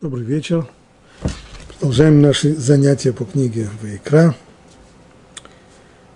[0.00, 0.64] Добрый вечер.
[1.66, 4.36] Продолжаем наши занятия по книге Вайкра.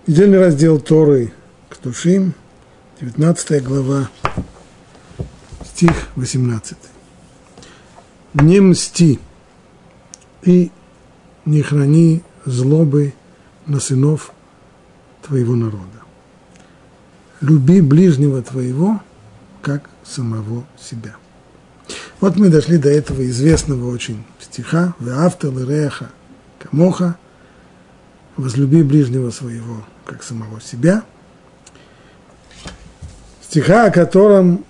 [0.06, 1.32] Недельный раздел Торы
[1.68, 2.32] к душим,
[3.00, 4.08] 19 глава,
[5.64, 6.78] стих 18.
[8.34, 9.18] Не мсти
[10.44, 10.70] и
[11.44, 13.14] не храни злобы
[13.66, 14.32] на сынов
[15.22, 16.02] твоего народа.
[17.40, 19.02] Люби ближнего твоего,
[19.60, 21.16] как самого себя.
[22.22, 26.08] Вот мы дошли до этого известного очень стиха «Веавтал реха
[26.60, 27.16] камоха»
[28.36, 31.02] «Возлюби ближнего своего, как самого себя».
[33.42, 34.64] Стиха, о котором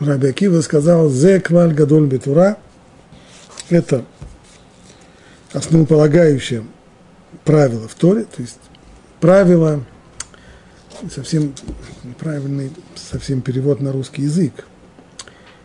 [0.00, 2.56] Раби Акива сказал «Зе клаль гадоль бетура»
[3.68, 4.06] это
[5.52, 6.64] основополагающее
[7.44, 8.58] правило в Торе, то есть
[9.20, 9.84] правило,
[11.14, 11.52] совсем
[12.04, 14.64] неправильный совсем перевод на русский язык–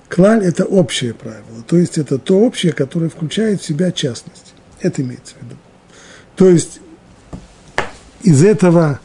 [0.09, 4.55] Клаль– это общее правило, то есть это то общее, которое включает в себя частность.
[4.81, 5.55] Это имеется в виду.
[6.35, 6.81] То есть
[8.23, 8.99] из этого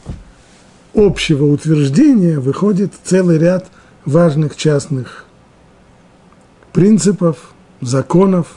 [0.95, 3.69] общего утверждения выходит целый ряд
[4.03, 5.25] важных частных
[6.73, 8.47] принципов, законов,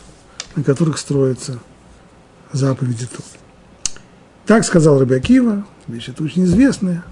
[0.57, 1.59] на которых строятся
[2.53, 3.29] заповеди Торы.
[4.47, 7.05] Так сказал Рабиакива, вещь это очень известная,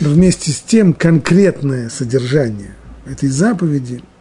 [0.00, 2.74] но вместе с тем конкретное содержание
[3.06, 4.02] этой заповеди–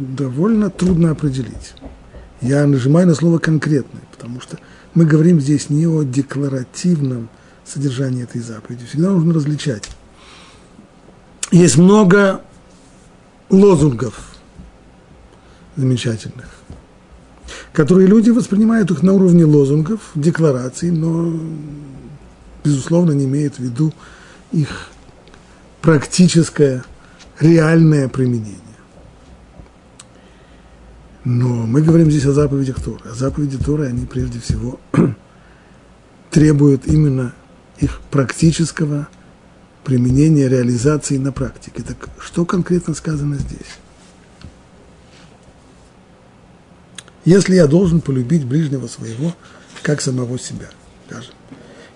[0.00, 1.74] довольно трудно определить.
[2.40, 4.58] Я нажимаю на слово «конкретное», потому что
[4.94, 7.28] мы говорим здесь не о декларативном
[7.64, 8.86] содержании этой заповеди.
[8.86, 9.88] Всегда нужно различать.
[11.52, 12.40] Есть много
[13.50, 14.14] лозунгов
[15.76, 16.48] замечательных,
[17.72, 21.38] которые люди воспринимают их на уровне лозунгов, деклараций, но,
[22.64, 23.92] безусловно, не имеют в виду
[24.52, 24.88] их
[25.80, 26.84] практическое,
[27.38, 28.69] реальное применение.
[31.32, 33.02] Но мы говорим здесь о заповедях Торы.
[33.04, 34.80] А заповеди Торы, они прежде всего
[36.30, 37.32] требуют именно
[37.78, 39.06] их практического
[39.84, 41.84] применения, реализации на практике.
[41.84, 43.78] Так что конкретно сказано здесь?
[47.24, 49.32] Если я должен полюбить ближнего своего,
[49.82, 50.68] как самого себя,
[51.06, 51.34] скажем.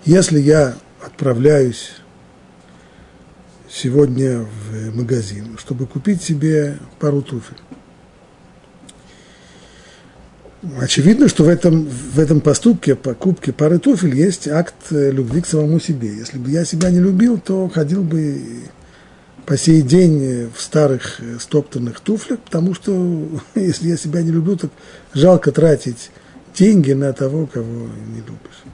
[0.05, 1.91] Если я отправляюсь
[3.69, 7.59] сегодня в магазин, чтобы купить себе пару туфель,
[10.81, 15.47] очевидно, что в этом, в этом поступке, покупке пары туфель, есть акт э, любви к
[15.47, 16.09] самому себе.
[16.09, 18.41] Если бы я себя не любил, то ходил бы
[19.47, 24.31] по сей день э, в старых э, стоптанных туфлях, потому что если я себя не
[24.31, 24.69] люблю, то
[25.13, 26.11] жалко тратить
[26.55, 28.65] деньги на того, кого не любишь.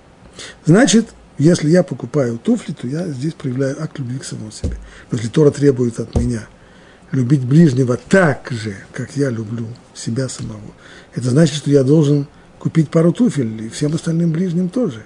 [0.65, 1.09] Значит,
[1.39, 4.77] если я покупаю туфли, то я здесь проявляю акт любви к самому себе.
[5.11, 6.47] Но если Тора требует от меня–
[7.12, 10.60] любить ближнего так же, как я люблю себя самого,
[11.15, 12.26] это значит, что я должен
[12.59, 15.04] купить пару туфель и всем остальным ближним тоже.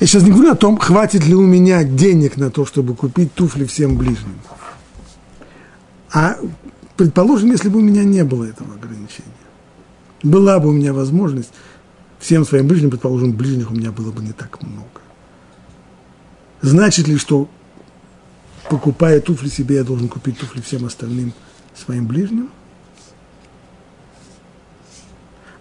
[0.00, 3.32] Я сейчас не говорю о том, хватит ли у меня денег на то, чтобы купить
[3.34, 4.38] туфли всем ближним.
[6.12, 6.36] А
[6.96, 9.26] предположим, если бы у меня не было этого ограничения,
[10.22, 11.50] была бы у меня возможность
[12.18, 14.88] всем своим ближним, предположим, ближних у меня было бы не так много.
[16.60, 17.48] Значит ли, что
[18.68, 21.32] покупая туфли себе, я должен купить туфли всем остальным
[21.74, 22.50] своим ближним?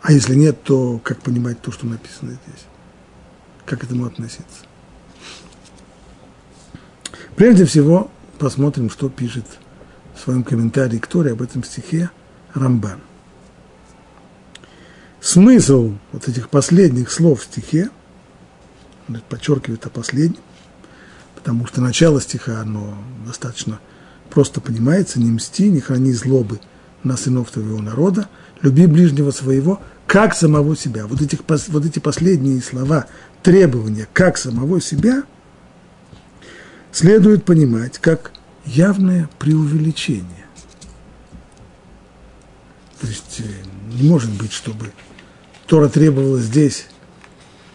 [0.02, 2.66] А если нет, то как понимать то, что написано здесь?
[3.66, 4.66] Как к этому относиться?
[7.36, 8.10] Прежде всего,
[8.40, 9.46] посмотрим, что пишет
[10.16, 12.10] в своем комментарии к Торе об этом стихе
[12.54, 13.02] Рамбан.
[15.20, 17.90] Смысл вот этих последних слов в стихе,
[19.30, 20.42] подчеркивает о последнем,
[21.48, 23.80] потому что начало стиха, оно достаточно
[24.30, 26.60] просто понимается, не мсти, не храни злобы
[27.04, 28.28] на сынов твоего народа,
[28.62, 31.08] люби ближнего своего, как самого себя.
[31.08, 33.06] Вот, этих, вот эти последние слова,
[33.44, 35.24] требования, как самого себя,
[36.92, 38.34] следует понимать как
[38.66, 40.48] явное преувеличение.
[43.00, 44.92] То есть э, не может быть, чтобы
[45.66, 46.88] Тора требовала здесь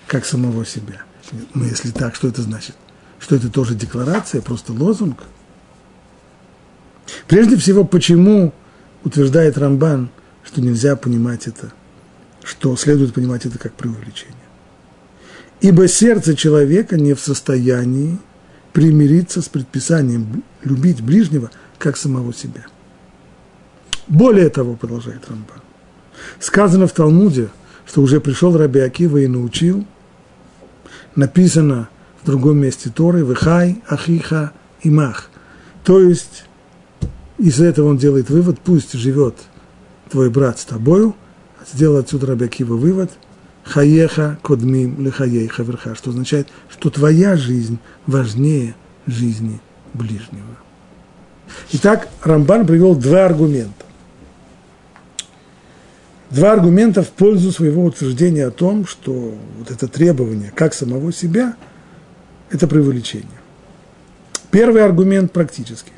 [0.07, 1.05] как самого себя.
[1.55, 2.77] Но если так, что это значит?
[3.23, 5.23] Что это тоже декларация, просто лозунг.
[7.29, 8.53] Прежде всего, почему
[9.05, 10.11] утверждает Рамбан,
[10.43, 11.73] что нельзя понимать это,
[12.43, 14.35] что следует понимать это как преувеличение.
[15.61, 18.19] Ибо сердце человека не в состоянии
[18.73, 22.67] примириться с предписанием любить ближнего, как самого себя.
[24.09, 25.63] Более того, продолжает Рамбан,
[26.41, 27.51] сказано в Талмуде,
[27.87, 29.87] что уже пришел Раби Акива и научил,
[31.15, 31.89] написано–
[32.23, 34.53] в другом месте Торы, Вехай, Ахиха,
[34.83, 35.31] Имах.
[35.85, 36.45] То есть,
[37.39, 39.35] Из этого он делает вывод, пусть живет
[40.11, 41.17] твой брат с тобою.
[41.73, 43.11] Сделал отсюда Рабиакива вывод.
[43.65, 48.75] Хаеха кодмим лихаей хаверха, что означает, что твоя жизнь важнее
[49.07, 49.61] жизни
[49.95, 50.57] ближнего.
[51.73, 53.85] Итак, Рамбан привел два аргумента.
[56.31, 61.57] Два аргумента в пользу своего утверждения о том, что вот это требование как самого себя–
[62.53, 63.29] это преувеличение.
[64.51, 65.93] Первый аргумент практический,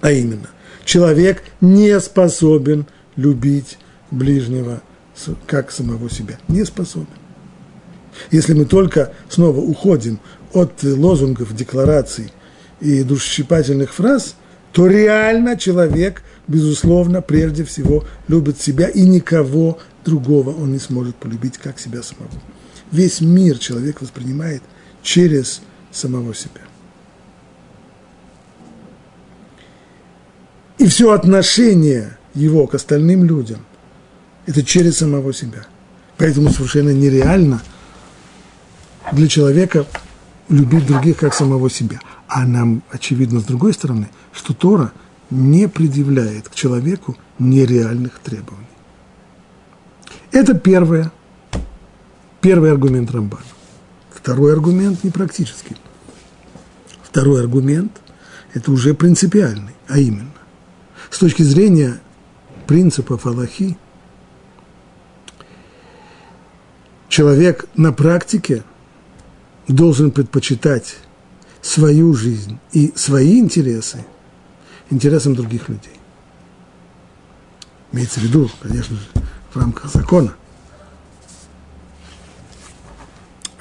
[0.00, 0.48] а именно,
[0.84, 2.86] человек не способен
[3.16, 3.78] любить
[4.10, 4.82] ближнего
[5.46, 6.38] как самого себя.
[6.48, 7.06] Не способен.
[8.30, 10.20] Если мы только снова уходим
[10.52, 12.30] от лозунгов, деклараций
[12.80, 14.36] и душесчипательных фраз,
[14.72, 21.56] то реально человек, безусловно, прежде всего любит себя, и никого другого он не сможет полюбить,
[21.56, 22.28] как себя самого.
[22.90, 24.62] Весь мир человек воспринимает
[25.02, 26.62] через самого себя.
[30.78, 33.64] И все отношение его к остальным людям–
[34.46, 35.66] это через самого себя.
[36.16, 37.62] Поэтому совершенно нереально
[39.12, 39.86] для человека
[40.48, 42.00] любить других как самого себя.
[42.26, 44.92] А нам очевидно с другой стороны, что Тора
[45.30, 48.66] не предъявляет к человеку нереальных требований.
[50.30, 51.12] Это первое,
[52.40, 53.44] первый аргумент Рамбана.
[54.22, 55.76] Второй аргумент непрактический.
[57.02, 57.92] Второй аргумент–
[58.54, 60.32] это уже принципиальный, а именно,
[61.10, 62.00] с точки зрения
[62.66, 63.76] принципов Аллахи,
[67.08, 68.62] человек на практике–
[69.68, 70.96] должен предпочитать
[71.60, 74.04] свою жизнь и свои интересы
[74.90, 75.92] интересам других людей.
[77.92, 79.02] Имеется в виду, конечно же,
[79.52, 80.34] в рамках закона.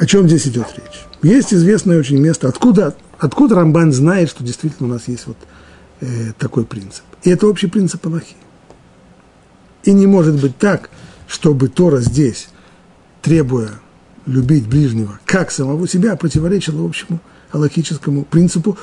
[0.02, 1.06] О чем здесь идет речь?
[1.22, 5.38] Есть известное очень место, откуда, откуда Рамбан знает, что действительно у нас есть вот
[6.00, 7.04] э, такой принцип.
[7.22, 8.36] И это общий принцип Аллахи.
[9.84, 10.90] И не может быть так,
[11.28, 12.50] чтобы Тора здесь,
[13.22, 13.70] требуя
[14.26, 17.20] любить ближнего, как самого себя, противоречило общему
[17.52, 18.80] аллахическому принципу,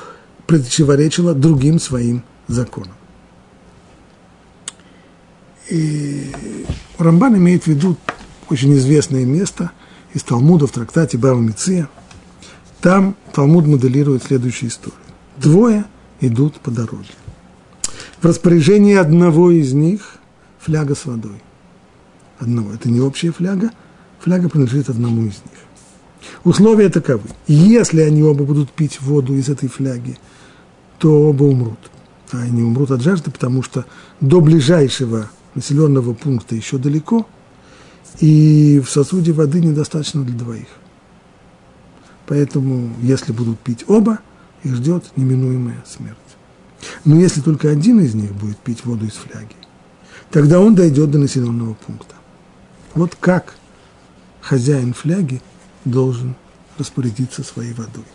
[0.47, 2.95] противоречило другим своим законам.
[5.69, 6.31] И
[6.97, 7.97] Рамбан имеет в виду
[8.49, 9.71] очень известное место
[10.19, 11.89] из Талмуда в трактате Бава Миция.
[12.81, 14.99] Там Талмуд моделирует следующую историю.
[15.37, 15.85] Двое
[16.19, 17.09] идут по дороге.
[18.21, 20.17] В распоряжении одного из них
[20.59, 21.41] фляга с водой.
[22.37, 22.73] Одного.
[22.73, 23.71] Это не общая фляга,
[24.19, 25.59] фляга принадлежит одному из них.
[26.43, 27.29] Условия таковы.
[27.47, 30.17] Если они оба будут пить воду из этой фляги,
[30.97, 31.79] то оба умрут.
[32.33, 33.85] А они умрут от жажды, потому что
[34.19, 37.25] до ближайшего населенного пункта еще далеко,
[38.19, 40.67] и в сосуде воды недостаточно для двоих.
[42.27, 44.19] Поэтому, если будут пить оба,
[44.63, 46.17] их ждет неминуемая смерть.
[47.05, 49.55] Но если только один из них будет пить воду из фляги,
[50.29, 52.15] тогда он дойдет до населенного пункта.
[52.93, 53.55] Вот как
[54.41, 55.41] хозяин фляги
[55.85, 56.35] должен
[56.77, 58.05] распорядиться своей водой.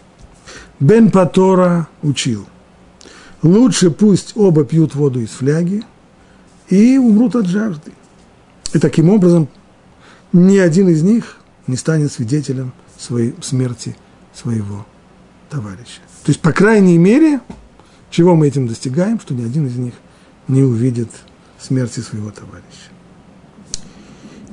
[0.80, 2.46] Бен Патора учил,
[3.42, 5.82] лучше пусть оба пьют воду из фляги
[6.68, 7.92] и умрут от жажды.
[8.72, 9.48] И таким образом
[10.34, 11.36] ни один из них
[11.66, 13.96] не станет свидетелем своей смерти
[14.34, 14.84] своего
[15.48, 16.00] товарища.
[16.24, 17.40] То есть, по крайней мере,
[18.10, 19.94] чего мы этим достигаем, что ни один из них
[20.48, 21.08] не увидит
[21.60, 22.90] смерти своего товарища.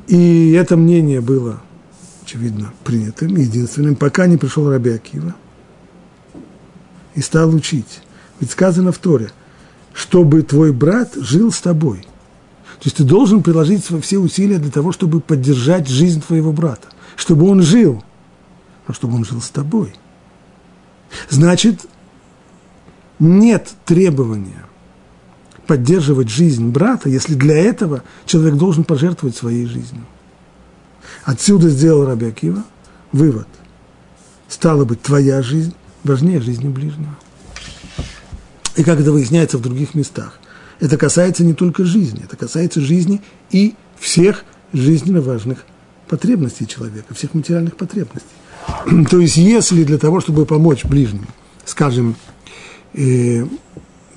[0.08, 1.62] И это мнение было,
[2.24, 5.36] очевидно, принятым, единственным, пока не пришел Раби Акива
[7.16, 8.02] и стал учить.
[8.40, 9.32] Ведь сказано в Торе,
[9.94, 12.06] чтобы твой брат жил с тобой.
[12.82, 17.48] То есть ты должен приложить все усилия для того, чтобы поддержать жизнь твоего брата, чтобы
[17.48, 18.04] он жил,
[18.88, 19.94] но чтобы он жил с тобой.
[21.30, 21.86] Значит,
[23.20, 24.66] нет требования
[25.68, 30.08] поддерживать жизнь брата, если для этого человек должен пожертвовать своей жизнью.
[31.24, 32.64] Отсюда сделал Раби Акива
[33.12, 33.48] вывод.
[34.48, 37.16] Стало быть, твоя жизнь важнее жизни ближнего.
[38.76, 40.40] И как это выясняется в других местах.
[40.82, 43.22] Это касается не только жизни, это касается жизни
[43.52, 45.64] и всех жизненно важных
[46.10, 48.28] потребностей человека, всех материальных потребностей.
[49.10, 51.28] То есть, если для того, чтобы помочь ближнему,
[51.66, 52.16] скажем,
[52.96, 53.46] э,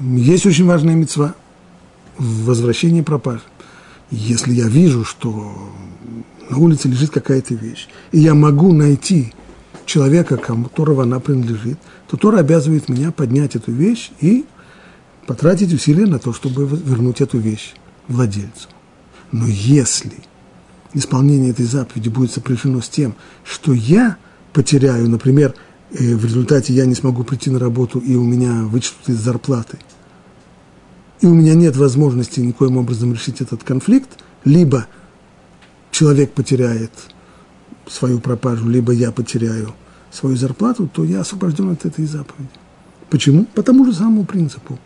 [0.01, 1.35] есть очень важная мецва
[2.17, 3.43] возвращение пропажи.
[4.11, 5.71] Если я вижу, что
[6.49, 9.35] на улице лежит какая-то вещь, и я могу найти
[9.85, 11.79] человека, которого она принадлежит,
[12.09, 14.47] то Тора обязывает меня поднять эту вещь и
[15.27, 17.75] потратить усилия на то, чтобы вернуть эту вещь
[18.09, 18.69] владельцу.
[19.33, 20.15] Но если
[20.93, 23.15] исполнение этой заповеди будет сопряжено с тем,
[23.45, 24.17] что я
[24.53, 25.55] потеряю, например,
[25.91, 29.79] э, в результате я не смогу прийти на работу, и у меня вычтут из зарплаты–
[31.25, 34.11] и у меня нет возможности никоим образом решить этот конфликт,
[34.45, 34.87] либо
[35.91, 36.93] человек потеряет
[37.87, 39.75] свою пропажу, либо я потеряю
[40.11, 42.51] свою зарплату, то я освобожден от этой заповеди.
[43.09, 43.47] Почему?
[43.47, 44.79] По тому же самому принципу.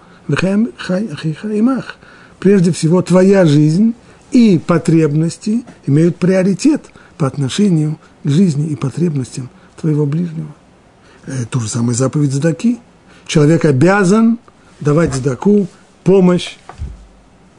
[2.38, 3.94] Прежде всего, твоя жизнь
[4.30, 6.82] и потребности имеют приоритет
[7.16, 10.54] по отношению к жизни и потребностям твоего ближнего.
[11.26, 12.78] Это то же самое заповедь Здаки.
[13.26, 14.38] Человек обязан
[14.80, 15.66] давать Здаку
[16.04, 16.56] помощь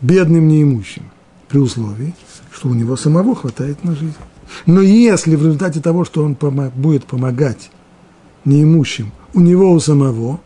[0.01, 1.03] бедным неимущим,
[1.49, 2.15] при условии,
[2.51, 4.15] что у него самого хватает на жизнь.
[4.65, 6.38] Но если в результате того, что он
[6.75, 7.69] будет помогать
[8.45, 10.39] неимущим, у него у самого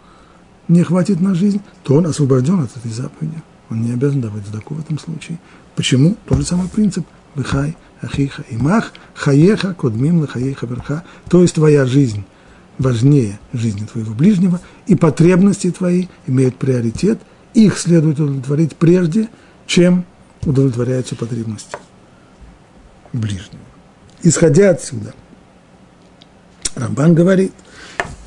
[0.67, 3.41] не хватит на жизнь, то он освобожден от этой заповеди.
[3.69, 5.39] Он не обязан давать сдаку в этом случае.
[5.75, 6.15] Почему?
[6.27, 7.05] Тот же самый принцип.
[7.35, 11.03] Выхай, ахиха, имах, хаеха, кодмим, лахаеха, верха.
[11.29, 12.23] То есть твоя жизнь
[12.77, 17.19] важнее жизни твоего ближнего, и потребности твои имеют приоритет,
[17.53, 19.29] их следует удовлетворить прежде,
[19.67, 20.05] чем
[20.43, 21.77] удовлетворяются потребности
[23.13, 23.61] ближнего.
[24.23, 25.13] Исходя отсюда,
[26.75, 27.53] Рамбан говорит,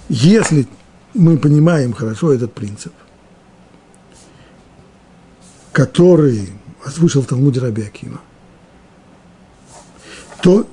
[0.08, 0.68] если
[1.16, 2.92] мы понимаем хорошо этот принцип,
[5.72, 6.50] который
[6.84, 8.20] озвучил в Талмуде Раби Акима,
[10.42, 10.66] то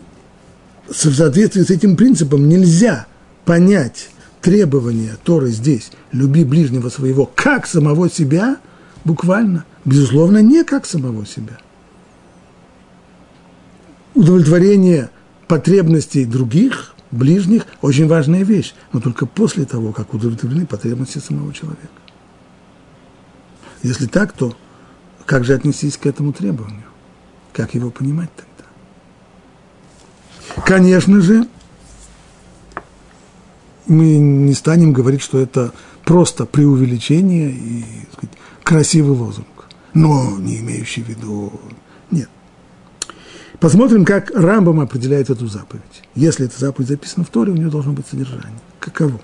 [0.88, 3.08] в соответствии с этим принципом нельзя
[3.46, 4.10] понять
[4.42, 8.58] требования Торы здесь «люби ближнего своего как самого себя»
[9.04, 11.58] буквально, безусловно, не как самого себя.
[14.14, 15.10] Удовлетворение
[15.48, 21.88] потребностей других, ближних– очень важная вещь, но только после того, как удовлетворены потребности самого человека.
[23.84, 24.56] Если так, то
[25.26, 26.84] как же отнестись к этому требованию?
[27.54, 28.70] Как его понимать тогда?
[30.66, 31.48] Конечно же,
[33.88, 35.74] мы не станем говорить, что это
[36.06, 39.48] просто преувеличение и сказать, красивый лозунг,
[39.94, 41.52] но не имеющий в виду...
[43.64, 46.04] Посмотрим, как Рамбам определяет эту заповедь.
[46.16, 48.60] Если эта заповедь записана в Торе, у нее должно быть содержание.
[48.82, 49.22] Каково?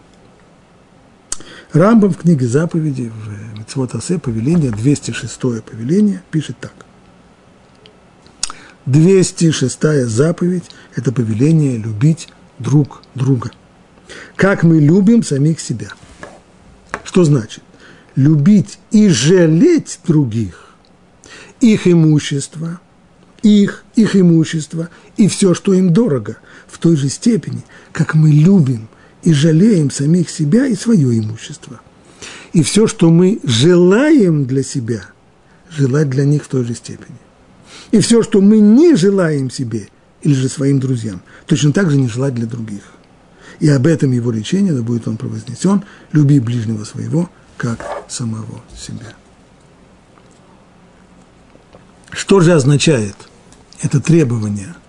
[1.74, 6.72] Рамбам в книге заповеди, в Митцвот Асе, повеление, 206 повеление, пишет так.
[8.86, 12.30] 206 заповедь– это повеление любить
[12.60, 13.52] друг друга.
[14.38, 15.90] Как мы любим самих себя.
[17.04, 17.62] Что значит?
[18.16, 20.76] Любить и жалеть других,
[21.60, 22.80] их имущество,
[23.44, 28.88] их, их имущество и все, что им дорого, в той же степени, как мы любим–
[29.24, 31.82] и жалеем самих себя и свое имущество.
[32.54, 35.06] И все, что мы желаем для себя,
[35.70, 37.18] желать для них в той же степени.
[37.92, 39.90] И все, что мы не желаем себе
[40.22, 42.84] или же своим друзьям, точно так же не желать для других.
[43.60, 49.14] И об этом его лечение, да будет он провознесен, люби ближнего своего, как самого себя.
[52.12, 53.16] Что же означает
[53.82, 54.76] это требование–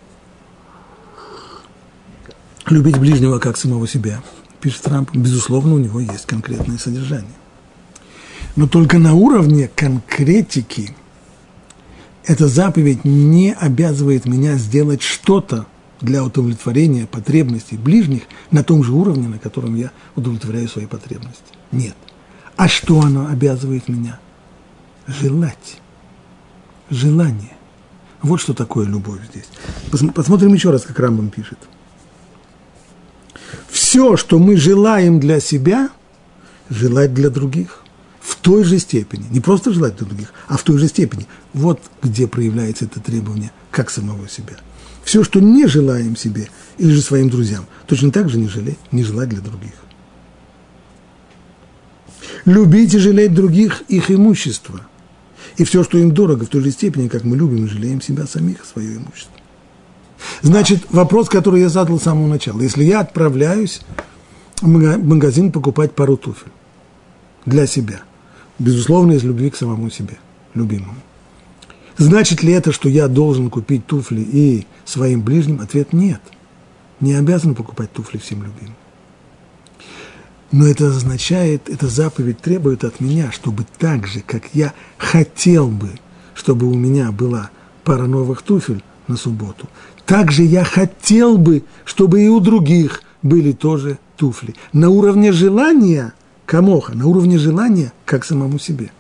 [2.71, 4.23] любить ближнего как самого себя,
[4.61, 7.31] пишет Трамп, безусловно, у него есть конкретное содержание.
[8.57, 10.95] Но только на уровне конкретики
[12.25, 15.67] эта заповедь не обязывает меня сделать что-то
[16.01, 21.43] для удовлетворения потребностей ближних на том же уровне, на котором я удовлетворяю свои потребности.
[21.73, 21.97] Нет.
[22.57, 24.19] А что оно обязывает меня?
[25.07, 25.81] Желать.
[26.91, 27.53] Желание.
[28.23, 29.49] Вот что такое любовь здесь.
[30.15, 31.59] Посмотрим еще раз, как Рамбам пишет–
[33.91, 35.91] все, что мы желаем для себя,
[36.69, 37.83] желать для других.
[38.21, 39.27] В той же степени.
[39.31, 41.27] Не просто желать для других, а в той же степени.
[41.55, 44.57] Вот где проявляется это требование, как самого себя.
[45.03, 46.49] Все, что не желаем себе
[46.79, 49.73] или же своим друзьям, точно так же не, жалеть, не желать для других.
[52.45, 54.87] Любить и жалеть других их имущество.
[55.61, 58.27] И все, что им дорого, в той же степени, как мы любим и жалеем себя
[58.27, 59.37] самих, свое имущество.
[60.41, 62.63] Значит, вопрос, который я задал с самого начала.
[62.63, 63.83] Если я отправляюсь
[64.63, 66.51] в магазин покупать пару туфель
[67.45, 68.01] для себя,
[68.59, 70.17] безусловно, из любви к самому себе,
[70.55, 70.97] любимому.
[71.99, 75.61] Значит ли это, что я должен купить туфли и своим ближним?
[75.61, 76.23] Ответ– нет.
[77.01, 78.77] Не обязан покупать туфли всем любимым.
[80.53, 85.91] Но это означает, эта заповедь требует от меня, чтобы так же, как я хотел бы,
[86.35, 87.51] чтобы у меня была
[87.85, 89.69] пара новых туфель на субботу,
[90.07, 94.55] также я хотел бы, чтобы и у других были тоже туфли.
[94.73, 96.15] На уровне желания,
[96.47, 98.91] камоха, на уровне желания, как самому себе.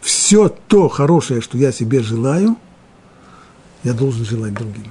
[0.00, 2.56] Все то хорошее, что я себе желаю,
[3.84, 4.86] я должен желать другим.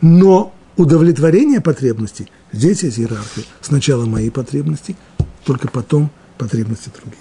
[0.00, 3.44] Но удовлетворение потребностей, Здесь есть иерархия.
[3.60, 4.96] Сначала мои потребности,
[5.44, 7.18] только потом потребности других.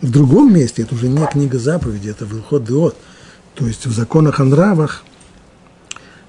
[0.00, 2.96] В другом месте, это уже не книга заповеди, это Вилхот Деот,
[3.54, 5.04] то есть в законах о нравах,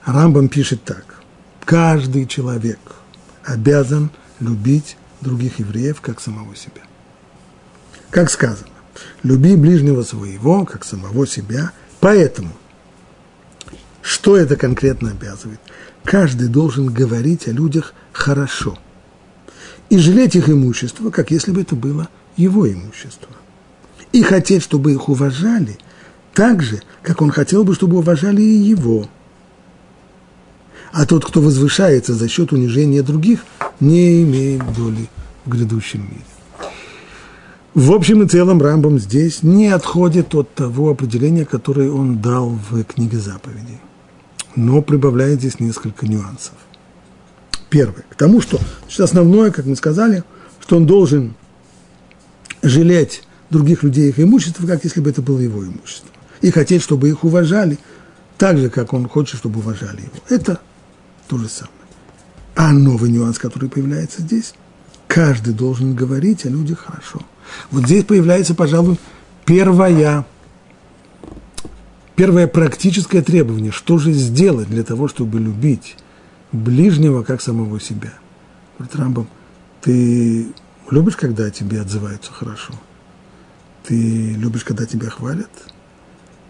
[0.06, 1.22] Рамбам пишет так.
[1.65, 2.80] Каждый человек
[3.44, 6.84] обязан любить других евреев, как самого себя.
[8.12, 8.70] Как сказано,
[9.24, 11.72] люби ближнего своего, как самого себя.
[12.00, 12.51] Поэтому–
[14.05, 15.59] что это конкретно обязывает?
[16.03, 18.77] Каждый должен говорить о людях хорошо
[19.89, 22.07] и жалеть их имущество, как если бы это было
[22.38, 23.29] его имущество.
[24.12, 25.79] И хотеть, чтобы их уважали,
[26.35, 29.09] так же, как он хотел бы, чтобы уважали и его.
[30.91, 33.39] А тот, кто возвышается за счет унижения других,
[33.79, 35.09] не имеет доли
[35.45, 36.25] в грядущем мире.
[37.74, 42.83] В общем и целом Рамбам здесь не отходит от того определения, которое он дал в
[42.83, 43.79] книге заповедей,
[44.55, 46.53] но прибавляет здесь несколько нюансов.
[47.69, 50.24] Первое, к тому, что значит, основное, как мы сказали,
[50.62, 51.35] что он должен
[52.62, 56.09] жалеть других людей их имущество, как если бы это было его имущество,
[56.41, 57.77] и хотеть, чтобы их уважали,
[58.38, 60.24] так же, как он хочет, чтобы уважали его.
[60.29, 60.59] Это
[61.27, 61.74] то же самое.
[62.55, 64.53] А новый нюанс, который появляется здесь,
[65.07, 67.21] каждый должен говорить о людях хорошо.
[67.71, 68.97] Вот здесь появляется, пожалуй,
[69.45, 70.25] первая,
[72.15, 73.72] первое практическое требование.
[73.72, 75.95] Что же сделать для того, чтобы любить
[76.51, 78.13] ближнего, как самого себя?
[78.77, 79.27] Говорит Рамбам,
[79.81, 80.48] ты
[80.89, 82.74] любишь, когда тебе отзываются хорошо?
[83.84, 85.51] Ты любишь, когда тебя хвалят?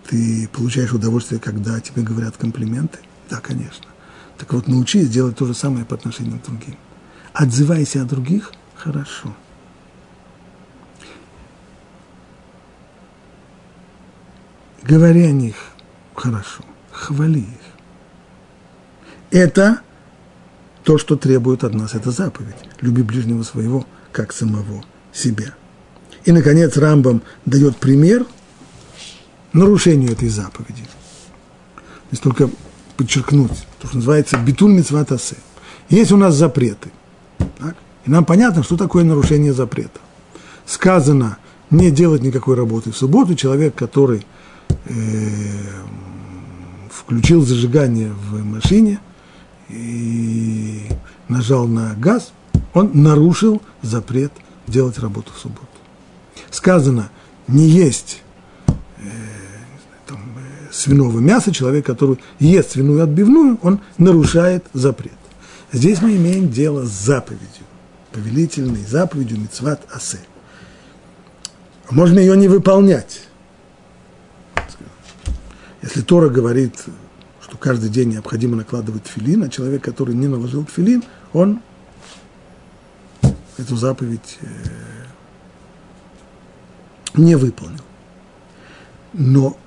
[0.07, 2.99] Ты получаешь удовольствие, когда тебе говорят комплименты?
[3.29, 3.85] Да, конечно.
[4.37, 6.75] Так вот, научись делать то же самое по отношению к другим.
[7.33, 9.35] Отзывайся о других хорошо.
[14.87, 15.55] Говори о них
[16.13, 17.45] хорошо, хвали их.
[19.31, 19.79] Это
[20.83, 22.55] то, что требует от нас эта заповедь.
[22.81, 25.55] Люби ближнего своего, как самого себя.
[26.25, 28.27] И, наконец, Рамбам дает пример
[29.53, 30.83] нарушению этой заповеди.
[32.11, 32.49] Здесь только
[32.95, 35.37] подчеркнуть, то, что называется битуль митцватасе.
[35.89, 36.91] Есть у нас запреты.
[37.57, 37.75] Так?
[38.05, 39.99] И нам понятно, что такое нарушение запрета.
[40.67, 41.37] Сказано
[41.71, 43.33] не делать никакой работы в субботу.
[43.33, 44.25] Человек, который
[46.91, 48.99] включил зажигание в машине
[49.69, 50.87] и
[51.27, 52.31] нажал на газ,
[52.73, 54.31] он нарушил запрет
[54.67, 55.67] делать работу в субботу.
[56.49, 57.09] Сказано
[57.47, 58.21] не есть
[60.71, 65.13] свиного мяса, человек, который ест свиную отбивную, он нарушает запрет.
[65.71, 67.65] Здесь мы имеем дело с заповедью,
[68.11, 70.19] повелительной заповедью мицват асе.
[71.89, 73.21] Можно ее не выполнять.
[75.85, 76.83] Если Тора говорит,
[77.41, 81.61] что каждый день необходимо накладывать филин, а человек, который не наложил филин, он
[83.57, 84.47] эту заповедь э,
[87.15, 87.83] не выполнил.
[89.13, 89.57] Но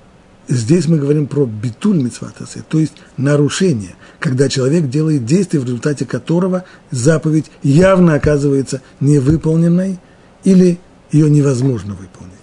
[0.49, 6.07] Здесь мы говорим про битуль митцватасе, то есть нарушение, когда человек делает действие, в результате
[6.07, 9.99] которого заповедь явно оказывается невыполненной
[10.43, 10.79] или
[11.11, 12.33] ее невозможно выполнить.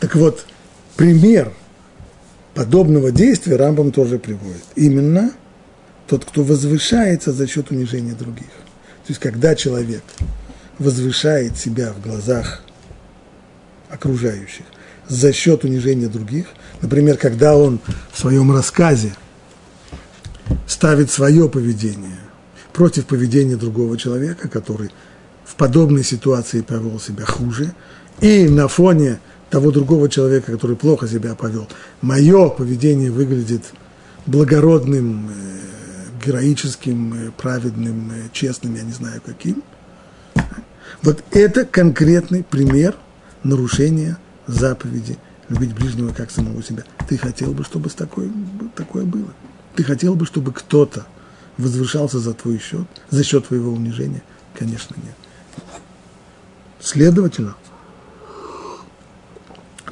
[0.00, 0.46] Так вот,
[0.96, 1.52] пример
[2.54, 4.64] подобного действия Рамбам тоже приводит.
[4.76, 5.32] Именно
[6.06, 8.46] тот, кто возвышается за счет унижения других.
[8.46, 10.02] То есть, когда человек
[10.78, 12.62] возвышает себя в глазах
[13.90, 14.64] окружающих
[15.08, 16.46] за счет унижения других–
[16.84, 17.80] Например, когда он
[18.12, 19.14] в своем рассказе
[20.66, 22.18] ставит свое поведение
[22.74, 24.90] против поведения другого человека, который
[25.46, 27.72] в подобной ситуации повел себя хуже,
[28.20, 29.18] и на фоне
[29.54, 31.68] того другого человека, который плохо себя повел,
[32.02, 33.62] мое поведение выглядит
[34.26, 39.62] благородным, э, героическим, э, праведным, э, честным, я не знаю каким.
[41.02, 42.96] Вот это конкретный пример
[43.44, 46.82] нарушения заповеди любить ближнего как самого себя.
[47.08, 48.32] Ты хотел бы, чтобы такое,
[48.74, 49.32] такое было?
[49.76, 51.06] Ты хотел бы, чтобы кто-то
[51.58, 54.24] возвышался за твой счет, за счет твоего унижения?
[54.58, 55.14] Конечно, нет.
[56.80, 57.54] Следовательно,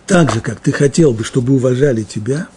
[0.06, 2.48] так же, как ты хотел бы, чтобы уважали тебя,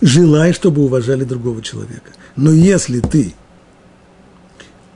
[0.00, 2.12] желай, чтобы уважали другого человека.
[2.36, 3.34] Но если ты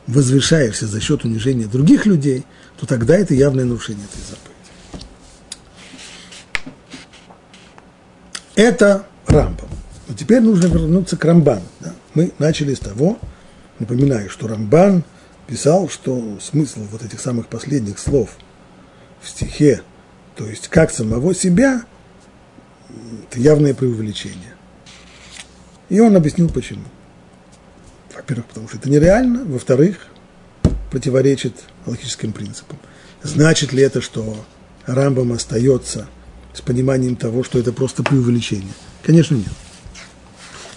[0.07, 2.45] возвышаешься за счет унижения других людей,
[2.79, 5.05] то тогда это явное нарушение этой заповеди.
[8.55, 9.69] Это Рамбам.
[10.09, 11.63] Но теперь нужно вернуться к Рамбану.
[11.81, 11.95] Да?
[12.15, 13.19] Мы начали с того,
[13.79, 15.05] напоминаю, что Рамбан
[15.47, 18.37] писал, что смысл вот этих самых последних слов
[19.21, 19.83] в стихе,
[20.37, 21.83] то есть как самого себя,
[23.29, 24.55] это явное преувеличение.
[25.89, 26.85] И он объяснил почему.
[28.15, 30.07] Во-первых, потому что это нереально, во-вторых,
[30.91, 31.55] противоречит
[31.87, 32.79] логическим принципам.
[33.23, 34.37] Значит ли это, что
[34.87, 36.07] Рамбам остается
[36.53, 38.73] с пониманием того, что это просто преувеличение?
[39.03, 39.49] Конечно, нет.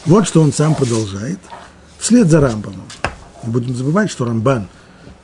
[0.05, 1.39] Вот что он сам продолжает,
[1.99, 2.87] вслед за Рамбамом.
[3.43, 4.67] Не будем забывать, что Рамбан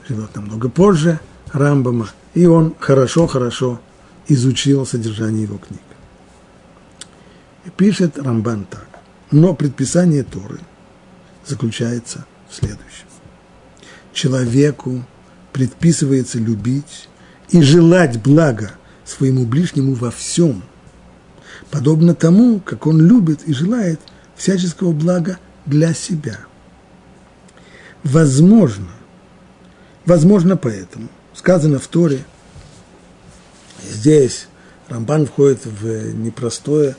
[0.08, 1.19] живет намного позже
[1.52, 3.80] Рамбама, и он хорошо-хорошо
[4.27, 5.81] изучил содержание его книг.
[7.65, 8.88] И пишет Рамбан так.
[9.31, 10.59] Но предписание Торы
[11.45, 13.07] заключается в следующем.
[14.13, 15.03] Человеку
[15.51, 17.09] предписывается любить
[17.49, 18.71] и желать блага
[19.05, 20.63] своему ближнему во всем,
[21.71, 23.99] подобно тому, как он любит и желает
[24.36, 26.39] всяческого блага для себя.
[28.03, 28.88] Возможно,
[30.05, 32.25] возможно поэтому, сказано в Торе,
[33.89, 34.48] здесь
[34.89, 36.96] Рамбан входит в непростое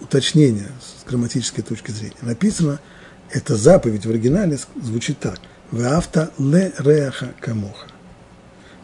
[0.00, 2.16] уточнение с грамматической точки зрения.
[2.22, 2.80] Написано,
[3.30, 5.38] эта заповедь в оригинале звучит так–
[5.72, 7.88] Веавта ле реаха камоха.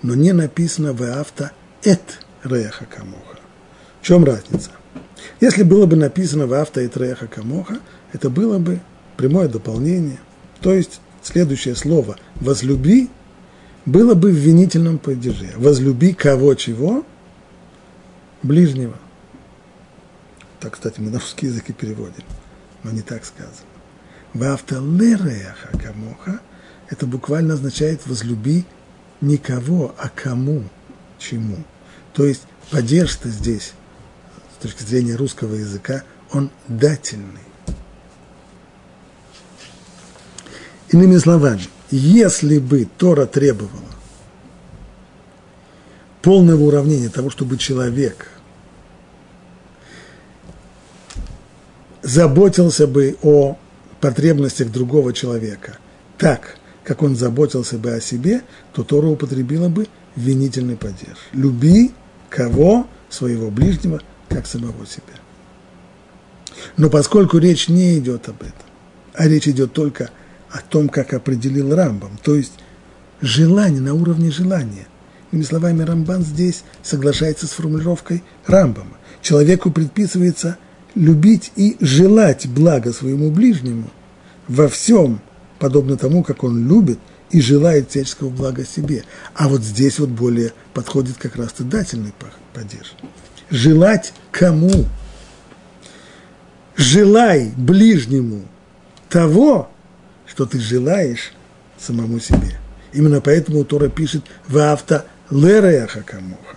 [0.02, 1.52] Но не написано веавта
[1.84, 3.38] эт реаха камоха.
[4.00, 4.70] В чем разница?
[5.40, 7.78] Если было бы написано веавта эт реаха камоха,
[8.12, 8.80] это было бы
[9.16, 10.18] прямое дополнение.
[10.60, 13.10] То есть следующее слово «возлюби»
[13.86, 15.52] было бы в винительном падеже.
[15.56, 17.04] «Возлюби кого чего?»
[18.42, 18.96] Ближнего.
[20.58, 22.24] Так, кстати, мы на русский язык и переводим,
[22.82, 23.56] но не так сказано.
[24.34, 26.40] «Ваавта ле реаха камоха»–
[26.88, 28.64] это буквально означает «возлюби
[29.20, 30.64] никого, а кому,
[31.18, 31.56] чему».
[32.14, 33.74] То есть поддержка здесь,
[34.58, 36.02] с точки зрения русского языка,
[36.32, 37.40] он дательный.
[40.90, 43.92] Иными словами, если бы Тора требовала
[46.22, 48.28] полного уравнения того, чтобы человек
[52.02, 53.56] заботился бы о
[54.00, 55.78] потребностях другого человека
[56.18, 59.86] так, как он заботился бы о себе, то Тора употребила бы
[60.16, 61.16] винительный падеж.
[61.32, 61.92] Люби
[62.28, 62.86] кого?
[63.08, 65.02] Своего ближнего, как самого себя.
[66.76, 68.66] Но поскольку речь не идет об этом,
[69.12, 70.10] а речь идет только
[70.50, 72.52] о том, как определил Рамбам, то есть
[73.20, 74.86] желание на уровне желания.
[75.30, 78.96] Иными словами, Рамбан здесь соглашается с формулировкой Рамбама.
[79.20, 80.56] Человеку предписывается
[80.94, 83.90] любить и желать блага своему ближнему
[84.48, 85.20] во всем–
[85.62, 86.98] подобно тому, как он любит
[87.30, 89.04] и желает всяческого блага себе.
[89.32, 92.12] А вот здесь вот более подходит как раз дательный
[92.52, 92.94] падеж.
[93.48, 94.86] Желать кому?
[96.74, 98.42] Желай ближнему
[99.08, 99.70] того,
[100.26, 101.32] что ты желаешь
[101.78, 102.58] самому себе.
[102.92, 106.56] Именно поэтому Тора пишет в авто лереаха камоха.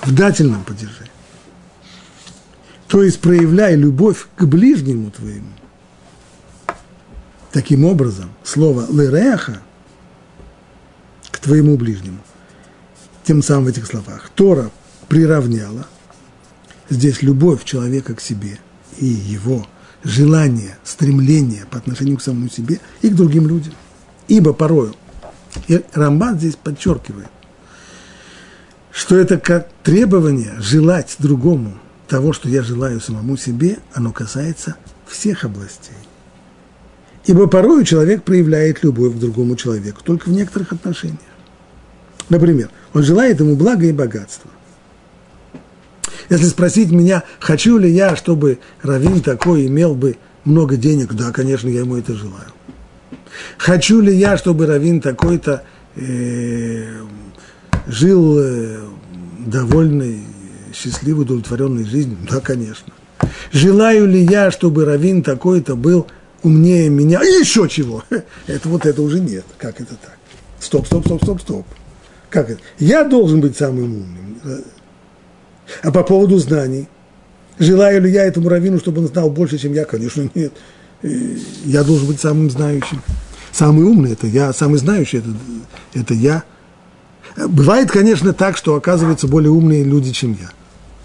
[0.00, 1.06] В дательном падеже.
[2.92, 5.48] То есть проявляй любовь к ближнему твоему.
[7.50, 9.62] Таким образом, слово «лереха»
[11.30, 12.18] к твоему ближнему,
[13.24, 14.70] тем самым в этих словах, Тора
[15.08, 15.86] приравняла
[16.90, 18.58] здесь любовь человека к себе
[18.98, 19.66] и его
[20.04, 23.72] желание, стремление по отношению к самому себе и к другим людям.
[24.28, 24.94] Ибо порою,
[25.66, 27.30] и Рамбан здесь подчеркивает,
[28.90, 31.78] что это как требование желать другому
[32.12, 35.96] того, что я желаю самому себе, оно касается всех областей.
[37.24, 41.20] Ибо порой человек проявляет любовь к другому человеку только в некоторых отношениях.
[42.28, 44.50] Например, он желает ему блага и богатства.
[46.28, 51.70] Если спросить меня, хочу ли я, чтобы Равин такой имел бы много денег, да, конечно,
[51.70, 52.52] я ему это желаю.
[53.56, 55.62] Хочу ли я, чтобы Равин такой-то
[55.96, 56.92] э,
[57.86, 58.80] жил э,
[59.46, 60.20] довольной,
[60.74, 62.18] счастливой, удовлетворенной жизнью?
[62.30, 62.92] Да, конечно.
[63.52, 66.06] Желаю ли я, чтобы Равин такой-то был
[66.42, 68.02] умнее меня, и еще чего.
[68.46, 69.44] Это вот это уже нет.
[69.58, 70.18] Как это так?
[70.58, 71.66] Стоп, стоп, стоп, стоп, стоп.
[72.30, 72.60] Как это?
[72.78, 74.64] Я должен быть самым умным.
[75.82, 76.88] А по поводу знаний,
[77.58, 79.84] желаю ли я этому раввину, чтобы он знал больше, чем я?
[79.84, 80.52] Конечно, нет.
[81.64, 83.02] Я должен быть самым знающим.
[83.52, 85.28] Самый умный– это я, самый знающий– это,
[85.92, 86.42] это я.
[87.36, 90.50] Бывает, конечно, так, что оказываются более умные люди, чем я,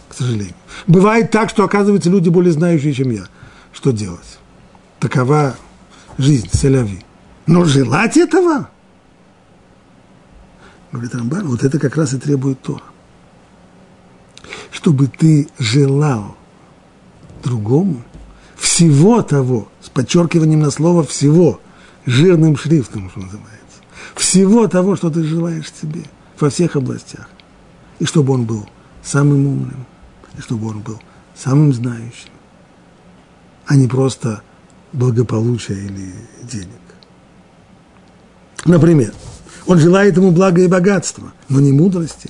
[0.09, 0.55] к сожалению.
[0.87, 3.25] Бывает так, что оказываются люди более знающие, чем я.
[3.73, 4.39] Что делать?
[4.99, 5.55] Такова
[6.17, 7.03] жизнь, селяви.
[7.45, 8.69] Но желать этого,
[10.91, 12.81] говорит Рамбан, вот это как раз и требует то,
[14.71, 16.35] Чтобы ты желал
[17.43, 18.03] другому
[18.55, 21.59] всего того, с подчеркиванием на слово «всего»,
[22.05, 23.81] жирным шрифтом, что называется,
[24.15, 26.03] всего того, что ты желаешь себе
[26.39, 27.29] во всех областях.
[27.99, 28.67] И чтобы он был
[29.03, 29.85] самым умным,
[30.37, 30.99] и чтобы он был
[31.35, 32.29] самым знающим,
[33.65, 34.41] а не просто
[34.93, 36.67] благополучия или денег.
[38.65, 39.13] Например,
[39.65, 42.29] он желает ему блага и богатства, но не мудрости.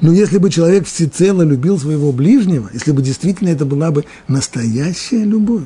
[0.00, 5.24] Но если бы человек всецело любил своего ближнего, если бы действительно это была бы настоящая
[5.24, 5.64] любовь,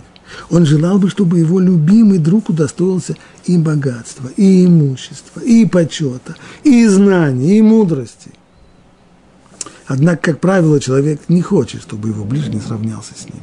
[0.51, 6.87] он желал бы, чтобы его любимый друг удостоился и богатства, и имущества, и почета, и
[6.87, 8.31] знаний, и мудрости.
[9.87, 13.43] Однако, как правило, человек не хочет, чтобы его ближний сравнялся с ним.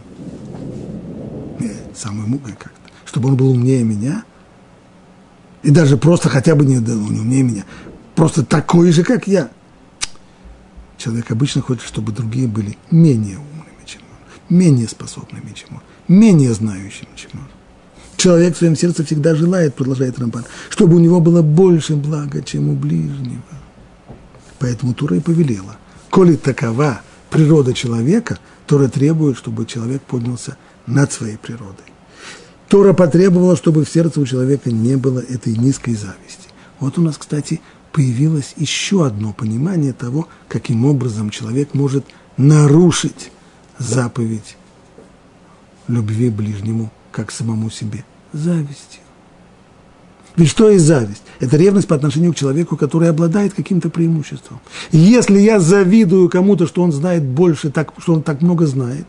[1.60, 2.80] Нет, самое мудрое как-то.
[3.06, 4.24] Чтобы он был умнее меня,
[5.62, 7.66] и даже просто хотя бы не, ну, не умнее меня,
[8.16, 9.50] просто такой же, как я.
[10.98, 16.54] Человек обычно хочет, чтобы другие были менее умными, чем он, менее способными, чем он менее
[16.54, 17.48] знающим, чем он.
[18.18, 22.70] Человек в своем сердце всегда желает, продолжает Рамбан, чтобы у него было больше блага, чем
[22.70, 23.42] у ближнего.
[24.60, 25.78] Поэтому Тура и повелела.
[26.14, 31.88] Коли такова природа человека, Тора требует, чтобы человек поднялся над своей природой.
[32.68, 36.50] Тора потребовала, чтобы в сердце у человека не было этой низкой зависти.
[36.80, 42.06] Вот у нас, кстати, появилось еще одно понимание того, каким образом человек может
[42.38, 43.32] нарушить
[43.80, 44.56] заповедь
[45.88, 48.06] любви ближнему, как самому себе?
[48.34, 49.02] Завистью.
[50.36, 51.22] Ведь что есть зависть?
[51.40, 54.60] Это ревность по отношению к человеку, который обладает каким-то преимуществом.
[54.92, 59.06] Если я завидую кому-то, что он знает больше, так, что он так много знает,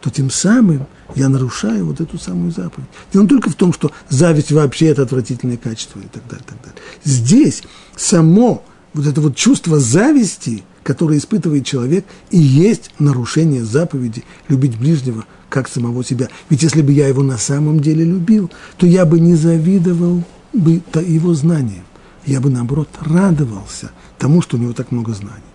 [0.00, 2.88] то тем самым я нарушаю вот эту самую заповедь.
[3.12, 6.50] Дело не только в том, что зависть вообще это отвратительное качество и так далее, и
[6.50, 6.80] так далее.
[7.04, 7.62] Здесь
[7.96, 15.24] само вот это вот чувство зависти– которое испытывает человек, и есть нарушение заповеди любить ближнего,
[15.56, 16.28] как самого себя.
[16.50, 20.82] Ведь если бы я его на самом деле любил, то я бы не завидовал бы
[21.00, 21.84] его знаниям.
[22.26, 25.52] Я бы, наоборот, радовался тому, что у него так много знаний.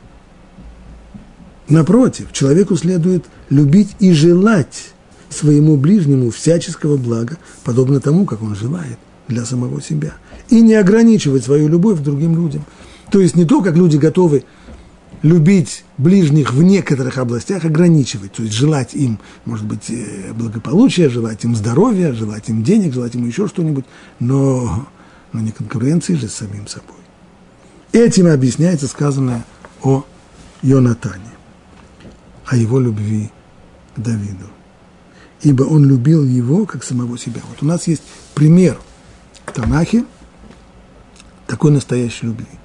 [1.69, 4.91] Напротив, человеку следует любить и желать
[5.29, 10.13] своему ближнему всяческого блага, подобно тому, как он желает для самого себя.
[10.49, 12.65] И не ограничивать свою любовь к другим людям.
[13.11, 14.45] То есть не то, как люди готовы
[15.21, 21.43] любить ближних в некоторых областях, ограничивать, то есть желать им, может быть, э, благополучия, желать
[21.43, 23.85] им здоровья, желать им денег, желать им еще что-нибудь,
[24.19, 24.87] но,
[25.31, 26.97] но не конкуренции же с самим собой.
[27.91, 29.45] Этим объясняется сказанное
[29.83, 30.05] о
[30.63, 31.31] Йонатане,
[32.45, 33.29] о его любви
[33.95, 34.47] к Давиду.
[35.41, 37.41] Ибо он любил его, как самого себя.
[37.49, 38.03] Вот у нас есть
[38.35, 38.77] пример
[39.45, 40.05] в Танахе
[41.47, 42.60] такой настоящей любви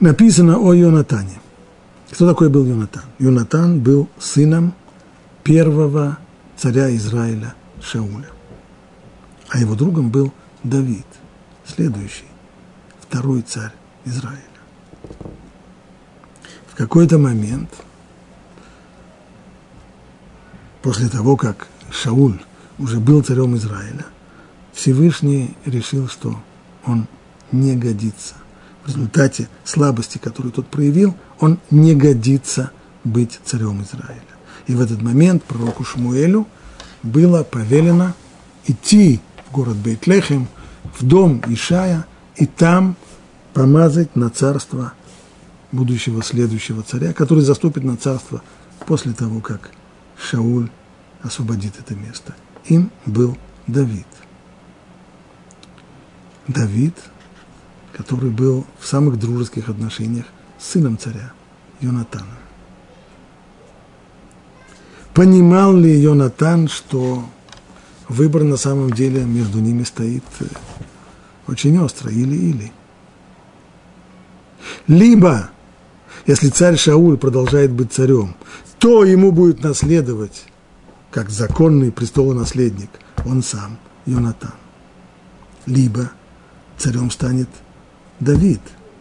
[0.00, 1.40] написано о Йонатане.
[2.10, 3.04] Кто такой был Йонатан?
[3.18, 4.74] Йонатан был сыном
[5.44, 6.18] первого
[6.56, 8.28] царя Израиля Шауля.
[9.48, 10.32] А его другом был
[10.62, 11.06] Давид,
[11.64, 12.26] следующий,
[13.00, 13.72] второй царь
[14.04, 14.38] Израиля.
[16.66, 17.70] В какой-то момент,
[20.82, 22.40] после того, как Шауль
[22.78, 24.06] уже был царем Израиля,
[24.72, 26.38] Всевышний решил, что
[26.84, 27.06] он
[27.50, 28.34] не годится–
[28.88, 32.70] в результате слабости, которую тот проявил, он не годится
[33.04, 34.22] быть царем Израиля.
[34.66, 36.46] И в этот момент пророку Шмуэлю
[37.02, 38.14] было повелено
[38.66, 40.48] идти в город Бейтлехем,
[40.98, 42.96] в дом Ишая, и там
[43.52, 44.94] помазать на царство
[45.70, 48.42] будущего следующего царя, который заступит на царство
[48.86, 49.70] после того, как
[50.18, 50.70] Шауль
[51.22, 52.34] освободит это место.
[52.66, 54.06] Им был Давид.
[56.46, 56.94] Давид–
[57.98, 60.24] который был в самых дружеских отношениях
[60.56, 61.32] с сыном царя,
[61.80, 62.28] Йонатаном.
[65.12, 67.24] Понимал ли Йонатан, что
[68.08, 70.44] выбор на самом деле между ними стоит э,
[71.48, 72.72] очень остро, или-или?
[74.86, 75.50] Либо,
[76.24, 78.36] если царь Шауль продолжает быть царем,
[78.78, 80.44] то ему будет наследовать,
[81.10, 82.90] как законный престолонаследник,
[83.26, 84.54] он сам, Йонатан.
[85.66, 86.12] Либо
[86.76, 87.48] царем станет
[88.20, 88.60] Давид,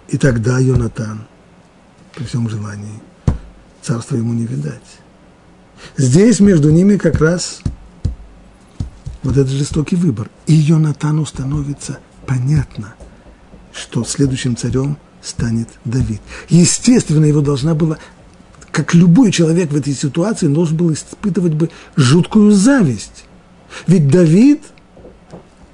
[0.10, 1.26] и тогда Йонатан,
[2.16, 3.02] при всем желании,
[3.82, 4.82] царства ему не видать.
[5.98, 7.62] Здесь между ними как раз
[9.24, 10.30] вот этот жестокий выбор.
[10.46, 12.96] И Йонатану становится понятно,
[13.74, 16.22] что следующим царем станет Давид.
[16.50, 17.98] Естественно, его должна была,
[18.72, 23.26] как любой человек в этой ситуации, должен был испытывать бы жуткую зависть.
[23.86, 24.62] Ведь Давид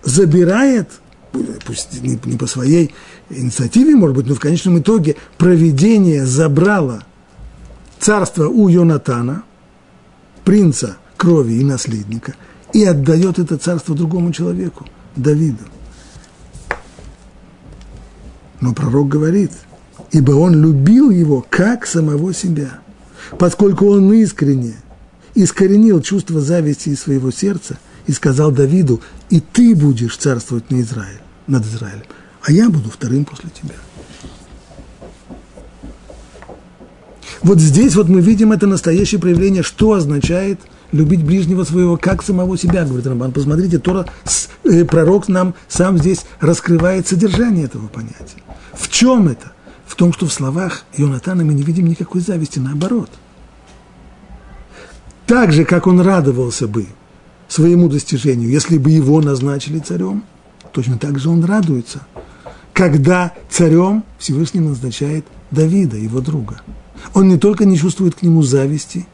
[0.03, 0.89] забирает,
[1.65, 2.93] пусть не, не по своей
[3.29, 7.03] инициативе, может быть, но в конечном итоге проведение забрало
[7.99, 9.43] царство у Йонатана,
[10.43, 12.35] принца крови и наследника,
[12.73, 15.63] и отдает это царство другому человеку, Давиду.
[18.61, 19.51] Но пророк говорит,
[20.11, 22.79] ибо он любил его как самого себя,
[23.37, 24.75] поскольку он искренне
[25.35, 31.21] искоренил чувство зависти из своего сердца и сказал Давиду, и ты будешь царствовать на Израиль,
[31.47, 32.05] над Израилем
[32.43, 33.75] а я буду вторым после тебя.
[37.41, 40.59] Вот здесь вот мы видим это настоящее проявление, что означает
[40.91, 43.31] любить ближнего своего, как самого себя, говорит Рамбан.
[43.31, 44.05] Посмотрите, Тора,
[44.63, 48.41] э, пророк нам сам здесь раскрывает содержание этого понятия.
[48.73, 49.51] В чем это?
[49.85, 53.09] В том, что в словах Йонатана мы не видим никакой зависти, наоборот.
[55.25, 56.87] Так же, как он радовался бы
[57.53, 60.23] своему достижению, если бы его назначили царем,
[60.71, 61.99] точно так же он радуется,
[62.73, 66.61] когда царем Всевышний назначает Давида, его друга.
[67.13, 69.05] Он не только не чувствует к нему зависти,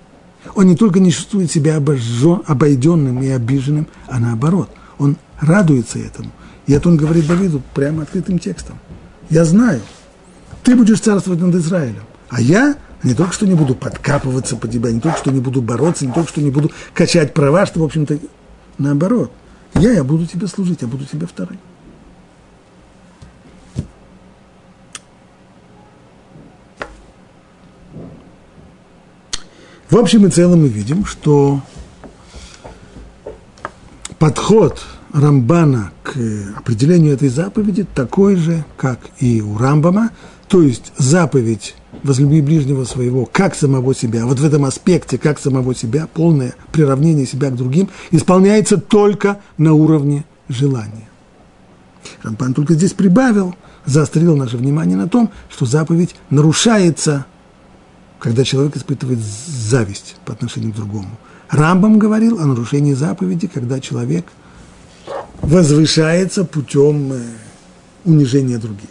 [0.56, 6.32] он не только не чувствует себя обожжен, обойденным и обиженным, а наоборот, он радуется этому.
[6.66, 8.78] И это он говорит Давиду прямо открытым текстом.
[9.30, 9.82] Я знаю,
[10.64, 14.92] ты будешь царствовать над Израилем, а я не только что не буду подкапываться по тебя,
[14.92, 17.84] не только что не буду бороться, не только что не буду качать права, что, в
[17.84, 18.20] общем-то,
[18.78, 19.32] наоборот.
[19.76, 21.60] Я, я буду тебе служить, я буду тебе вторым.
[29.90, 31.62] В общем и целом мы видим, что
[34.20, 34.84] подход
[35.14, 36.16] Рамбана к
[36.58, 40.12] определению этой заповеди такой же, как и у Рамбама,
[40.48, 45.74] то есть заповедь возлюби ближнего своего, как самого себя, вот в этом аспекте, как самого
[45.74, 51.10] себя, полное приравнение себя к другим, исполняется только на уровне желания.
[52.24, 57.26] Рамбан только здесь прибавил, заострил наше внимание на том, что заповедь нарушается–
[58.20, 61.10] когда человек испытывает зависть по отношению к другому.
[61.50, 64.26] Рамбам говорил о нарушении заповеди, когда человек
[65.42, 67.22] возвышается путем э,
[68.06, 68.90] унижения других.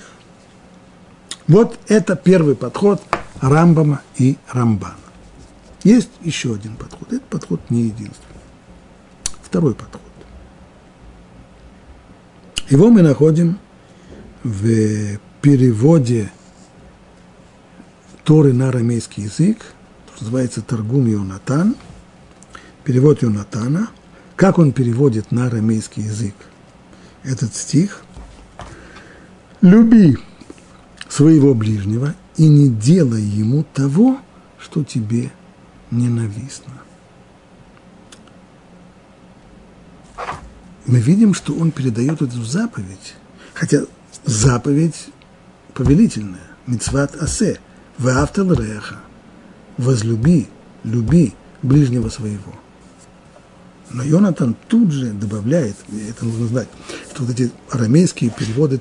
[1.48, 3.02] Вот это первый подход
[3.40, 4.94] Рамбама и Рамбана.
[5.82, 7.10] Есть еще один подход.
[7.10, 8.42] Этот подход не единственный.
[9.42, 10.02] Второй подход.
[12.68, 13.58] Его мы находим
[14.44, 16.30] в переводе
[18.24, 19.64] Торы на арамейский язык,
[20.20, 21.76] называется Таргум Йонатан,
[22.84, 23.88] перевод Йонатана.
[24.36, 26.34] Как он переводит на арамейский язык
[27.24, 28.02] этот стих?
[29.62, 30.18] «Люби
[31.08, 34.18] своего ближнего и не делай ему того,
[34.58, 35.30] что тебе
[35.90, 36.72] ненавистно».
[40.86, 43.14] Мы видим, что он передает эту заповедь,
[43.52, 43.82] хотя
[44.24, 45.08] заповедь
[45.74, 47.60] повелительная, мицват асе–
[47.98, 49.00] Ваавтал реха.
[49.76, 50.48] Возлюби,
[50.84, 52.54] люби ближнего своего.
[53.90, 55.76] Но Йонатан тут же добавляет,
[56.08, 56.68] это нужно знать,
[57.12, 58.80] что вот эти арамейские переводы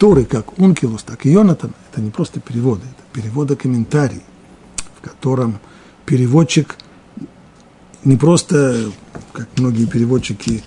[0.00, 4.22] Торы, как Ункилус, так и Йонатан, это не просто переводы, это переводы комментарий,
[4.96, 5.58] в котором
[6.06, 6.76] переводчик
[8.02, 8.92] не просто,
[9.34, 10.64] как многие переводчики,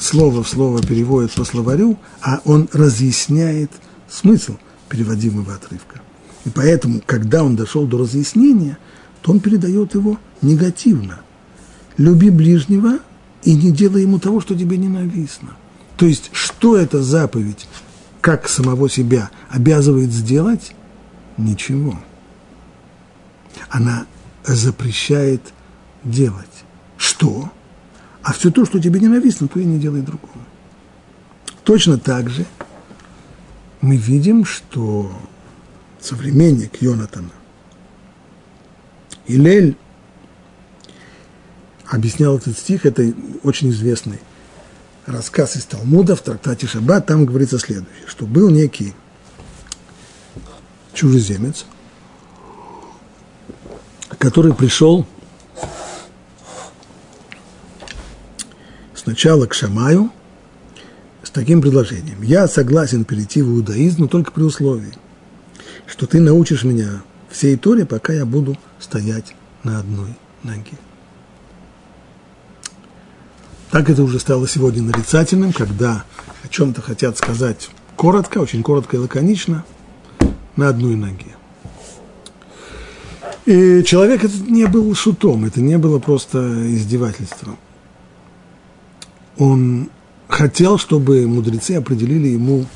[0.00, 3.70] слово в слово переводят по словарю, а он разъясняет
[4.10, 4.56] смысл
[4.88, 6.00] переводимого отрывка.
[6.44, 8.76] И поэтому, когда он дошел до разъяснения,
[9.20, 11.20] то он передает его негативно.
[11.96, 12.98] Люби ближнего
[13.44, 15.50] и не делай ему того, что тебе ненавистно.
[15.96, 17.68] То есть, что эта заповедь,
[18.22, 20.74] как самого себя, обязывает сделать?
[21.36, 21.98] Ничего.
[23.68, 24.06] Она
[24.44, 25.42] запрещает
[26.04, 26.64] делать.
[26.96, 27.50] Что?
[28.22, 30.44] А все то, что тебе ненавистно, то и не делай другому.
[31.64, 32.46] Точно так же
[33.80, 35.12] мы видим, что
[36.00, 37.30] современник Йонатана.
[39.26, 39.76] Илель
[41.86, 44.20] объяснял этот стих, это очень известный
[45.06, 48.94] рассказ из Талмуда в трактате Шаббат, там говорится следующее, что был некий
[50.92, 51.64] чужеземец,
[54.18, 55.06] который пришел
[58.94, 60.10] сначала к Шамаю
[61.22, 62.22] с таким предложением.
[62.22, 64.92] Я согласен перейти в иудаизм, но только при условии,
[65.86, 69.34] что ты научишь меня всей Торе, пока я буду стоять
[69.64, 70.78] на одной ноге.
[73.72, 76.04] Так это уже стало сегодня нарицательным, когда
[76.44, 79.64] о чем-то хотят сказать коротко, очень коротко и лаконично,
[80.54, 81.34] на одной ноге.
[83.44, 86.38] И человек это не был шутом, это не было просто
[86.72, 87.58] издевательством.
[89.38, 89.88] Он
[90.28, 92.66] хотел, чтобы мудрецы определили ему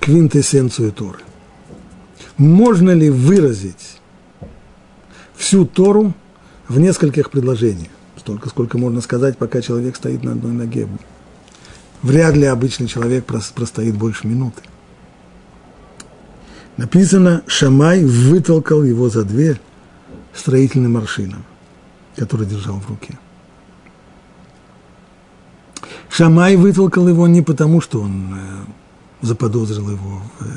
[0.00, 1.20] квинтэссенцию Торы
[2.36, 4.00] можно ли выразить
[5.36, 6.12] всю Тору
[6.68, 7.90] в нескольких предложениях?
[8.22, 10.86] Столько, сколько можно сказать, пока человек стоит на одной ноге.
[12.02, 14.62] Вряд ли обычный человек простоит больше минуты.
[16.76, 19.60] Написано, Шамай вытолкал его за дверь
[20.32, 21.44] строительным аршином,
[22.14, 23.18] который держал в руке.
[26.08, 28.64] Шамай вытолкал его не потому, что он э,
[29.22, 30.50] заподозрил его в, э,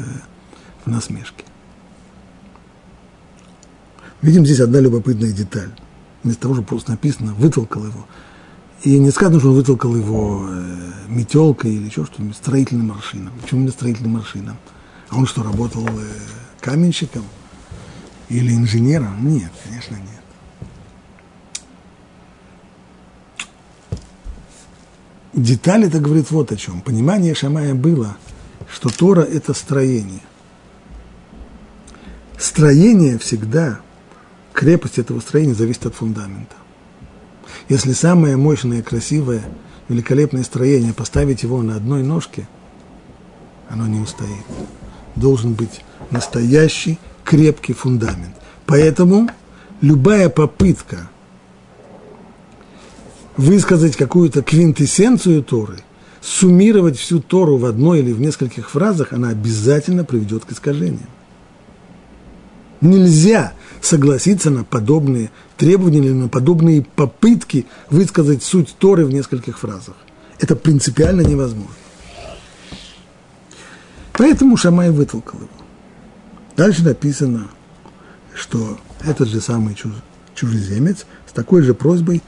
[0.86, 1.46] в насмешке.
[4.22, 5.72] Видим здесь одна любопытная деталь.
[6.26, 8.08] Вместо того, что просто написано, вытолкал его.
[8.82, 13.32] И не сказано, что он вытолкал его э, метелкой или еще что-нибудь, строительным машинам.
[13.40, 14.58] Почему не строительным машинам?
[15.10, 15.92] А он что, работал э,
[16.62, 17.24] каменщиком
[18.28, 19.32] или инженером?
[19.32, 20.24] Нет, конечно, нет.
[25.34, 26.82] Деталь это говорит вот о чем.
[26.82, 28.18] Понимание Шамая было,
[28.68, 30.22] что Тора– это строение.
[32.40, 33.82] Строение всегда,
[34.56, 36.56] крепость этого строения зависит от фундамента.
[37.70, 39.44] Если самое мощное, красивое,
[39.90, 42.48] великолепное строение, поставить его на одной ножке,
[43.70, 44.46] оно не устоит.
[45.16, 48.36] Должен быть настоящий крепкий фундамент.
[48.66, 49.30] Поэтому
[49.82, 51.10] любая попытка
[53.38, 55.80] высказать какую-то квинтэссенцию Торы,
[56.22, 61.10] суммировать всю Тору в одной или в нескольких фразах, она обязательно приведет к искажениям.
[62.82, 63.54] Нельзя
[63.86, 69.96] согласиться на подобные требования или на подобные попытки высказать суть Торы в нескольких фразах.
[70.40, 71.74] Это принципиально невозможно.
[74.14, 75.50] Поэтому Шамай вытолкал его.
[76.56, 77.50] Дальше написано,
[78.34, 79.76] что этот же самый
[80.34, 82.22] чужеземец с такой же просьбой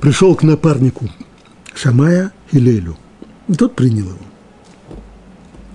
[0.00, 1.08] пришел к напарнику
[1.74, 2.96] Шамая Хилелю.
[3.48, 4.18] И тот принял его.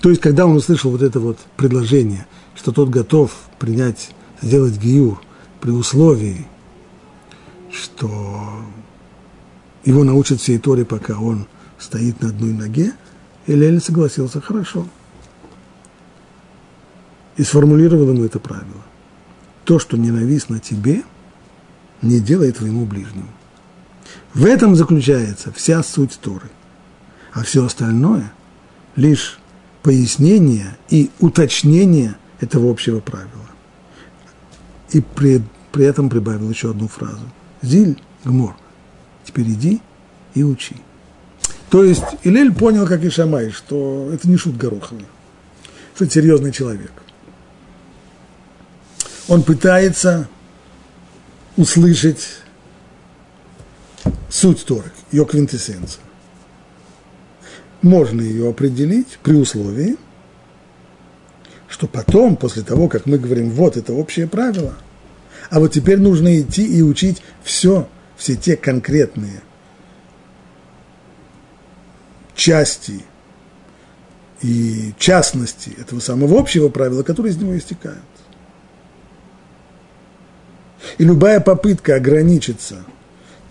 [0.01, 2.25] То есть, когда он услышал вот это вот предложение,
[2.55, 4.11] что тот готов принять,
[4.43, 5.21] сделать гиюр
[5.61, 6.45] при условии,
[7.71, 8.51] что
[9.85, 11.47] его научат всей Торе, пока он
[11.79, 12.93] стоит на одной ноге,
[13.47, 14.87] Илель согласился хорошо.
[17.35, 18.83] И сформулировал ему это правило.
[19.65, 21.03] То, что ненавистно тебе,
[22.01, 23.29] не делай твоему ближнему.
[24.33, 26.49] В этом заключается вся суть Торы.
[27.33, 28.31] А все остальное–
[28.95, 29.39] лишь
[29.81, 33.52] пояснение и уточнение этого общего правила.
[34.93, 35.41] И при,
[35.71, 37.29] при этом прибавил еще одну фразу.
[37.61, 38.55] Зиль, гмор,
[39.25, 39.81] теперь иди
[40.35, 40.75] и учи.
[41.69, 45.07] То есть Илель понял, как и Шамай, что это не шут Гороховый,
[45.95, 46.91] что это серьезный человек.
[49.27, 50.29] Он пытается
[51.57, 52.27] услышать
[54.29, 56.03] суть Торы, ее квинтэссенцию.
[57.81, 59.97] Можно ее определить при условии,
[61.67, 64.75] что потом, после того, как мы говорим, вот это общее правило,
[65.53, 67.87] а вот теперь нужно идти и учить все,
[68.17, 69.43] все те конкретные
[72.33, 73.03] части
[74.41, 78.01] и частности этого самого общего правила, которые из него истекают.
[80.97, 82.83] И любая попытка ограничиться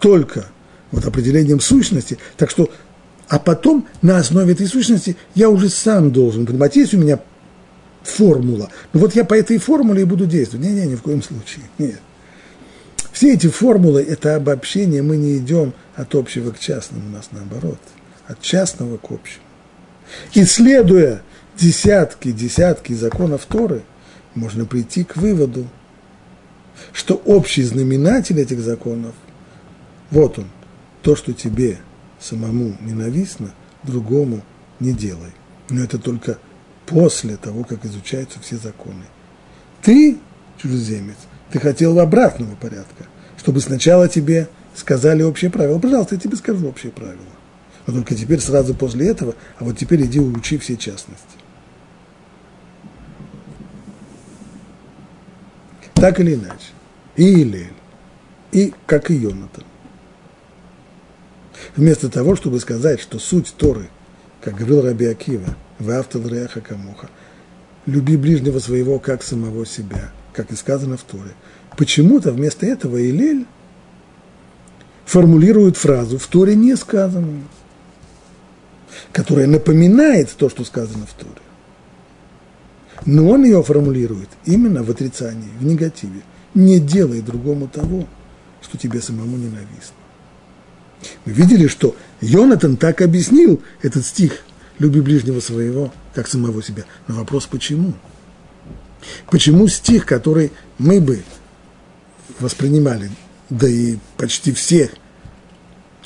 [0.01, 0.47] только
[0.91, 2.19] вот определением сущности.
[2.37, 2.69] Так что,
[3.29, 7.21] а потом на основе этой сущности я уже сам должен понимать, есть у меня
[8.03, 8.71] формула.
[8.93, 10.67] Ну вот я по этой формуле и буду действовать.
[10.67, 11.65] Не-не, ни в коем случае.
[11.79, 12.01] Нет.
[13.13, 17.79] Все эти формулы– это обобщение, мы не идем от общего к частному, у нас наоборот,
[18.27, 19.45] от частного к общему.
[20.35, 21.23] Исследуя
[21.57, 23.83] десятки, десятки законов Торы,
[24.35, 25.67] можно прийти к выводу,
[26.93, 29.15] что общий знаменатель этих законов,
[30.11, 30.47] вот он–
[31.03, 31.79] то, что тебе
[32.21, 34.43] самому ненавистно, другому
[34.81, 35.33] не делай.
[35.69, 36.39] Но это только
[36.93, 39.05] после того, как изучаются все законы.
[39.83, 40.19] Ты,
[40.59, 41.17] чужеземец,
[41.51, 43.07] ты хотел обратного порядка,
[43.39, 45.79] чтобы сначала тебе сказали общее правило.
[45.79, 47.19] Пожалуйста, я тебе скажу общее правило.
[47.87, 51.27] Но только теперь сразу после этого, а вот теперь иди учи все частности.
[55.95, 56.71] Так или иначе.
[57.17, 57.73] И Илель,
[58.53, 59.65] и как и Йонатан
[61.77, 63.89] вместо того, чтобы сказать, что суть Торы,
[64.41, 67.09] как говорил Раби Акива, в автолреаха камуха,
[67.87, 71.35] люби ближнего своего, как самого себя, как и сказано в Торе.
[71.77, 73.47] Почему-то вместо этого Илель
[75.05, 77.43] формулирует фразу в Торе не сказанную,
[79.13, 81.43] которая напоминает то, что сказано в Торе.
[83.05, 86.23] Но он ее формулирует именно в отрицании, в негативе.
[86.55, 88.07] Не делай другому того,
[88.61, 89.97] что тебе самому ненавистно.
[91.25, 94.45] Мы видели, что Йонатан так объяснил этот стих
[94.79, 96.85] «Люби ближнего своего, как самого себя».
[97.09, 97.95] Но вопрос почему?
[99.31, 101.23] Почему стих, который мы бы
[102.39, 103.11] воспринимали,
[103.51, 104.91] да и почти все,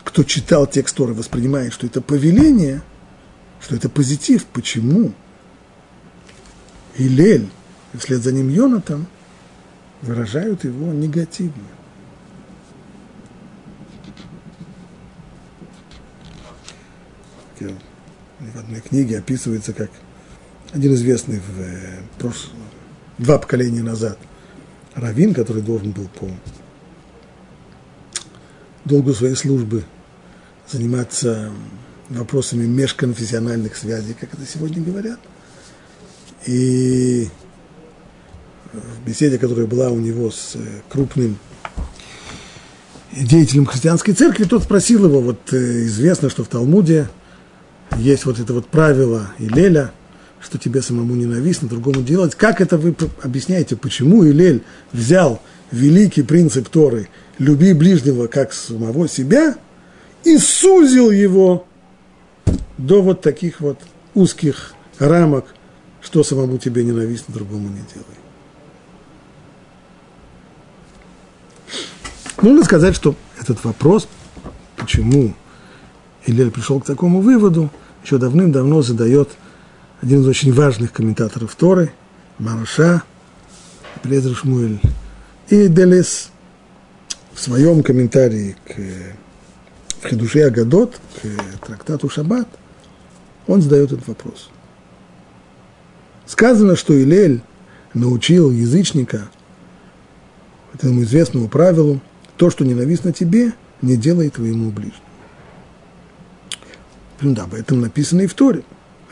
[0.02, 2.82] кто читал текст Торы, воспринимает, что это повеление,
[3.60, 4.46] что это позитив.
[4.46, 5.12] Почему?
[6.96, 7.48] Илель,
[7.94, 9.06] вслед за ним Йонатан,
[10.02, 11.64] выражают его негативно.
[18.40, 19.90] В одной книге описывается как
[20.72, 22.58] один известный в э, прошлом,
[23.18, 24.18] два поколения назад
[24.94, 26.28] раввин, который должен был по
[28.84, 29.84] долгу своей службы
[30.68, 31.52] заниматься
[32.08, 35.18] вопросами межконфессиональных связей, как это сегодня говорят.
[36.46, 37.28] И
[38.72, 40.58] в беседе, которая была у него с э,
[40.88, 41.38] крупным
[43.12, 47.08] деятелем христианской церкви, тот спросил его, вот э, известно, что в Талмуде
[47.98, 49.92] есть вот это вот правило Илеля,
[50.40, 52.34] что тебе самому ненавистно, другому делать.
[52.34, 55.40] Как это вы объясняете, почему Илель взял
[55.72, 59.56] великий принцип Торы «люби ближнего как самого себя»
[60.24, 61.66] и сузил его
[62.78, 63.78] до вот таких вот
[64.14, 65.46] узких рамок,
[66.00, 68.04] что самому тебе ненавистно, другому не делай.
[72.42, 74.06] Нужно сказать, что этот вопрос,
[74.76, 75.34] почему
[76.26, 77.70] Илель пришел к такому выводу,
[78.06, 79.30] еще давным-давно задает
[80.00, 81.90] один из очень важных комментаторов Торы,
[82.38, 83.02] Мараша,
[84.02, 84.80] Плезер Шмуэль,
[85.48, 86.30] и Делес
[87.34, 88.76] в своем комментарии к
[90.02, 92.46] в Хидуше Агадот, к трактату Шаббат,
[93.48, 94.50] он задает этот вопрос.
[96.26, 97.42] Сказано, что Илель
[97.92, 99.28] научил язычника
[100.74, 102.00] этому известному правилу,
[102.36, 103.52] то, что ненавистно тебе,
[103.82, 105.05] не делай твоему ближнему.
[107.20, 108.62] Ну да, об этом написано и в Торе.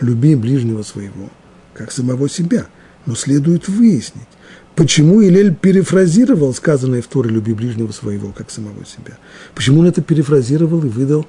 [0.01, 1.31] Люби ближнего своего,
[1.73, 2.67] как самого себя.
[3.07, 4.29] Но следует выяснить,
[4.75, 9.19] почему Илель перефразировал сказанное в Торе «люби ближнего своего, как самого себя».
[9.55, 11.27] Почему он это перефразировал и выдал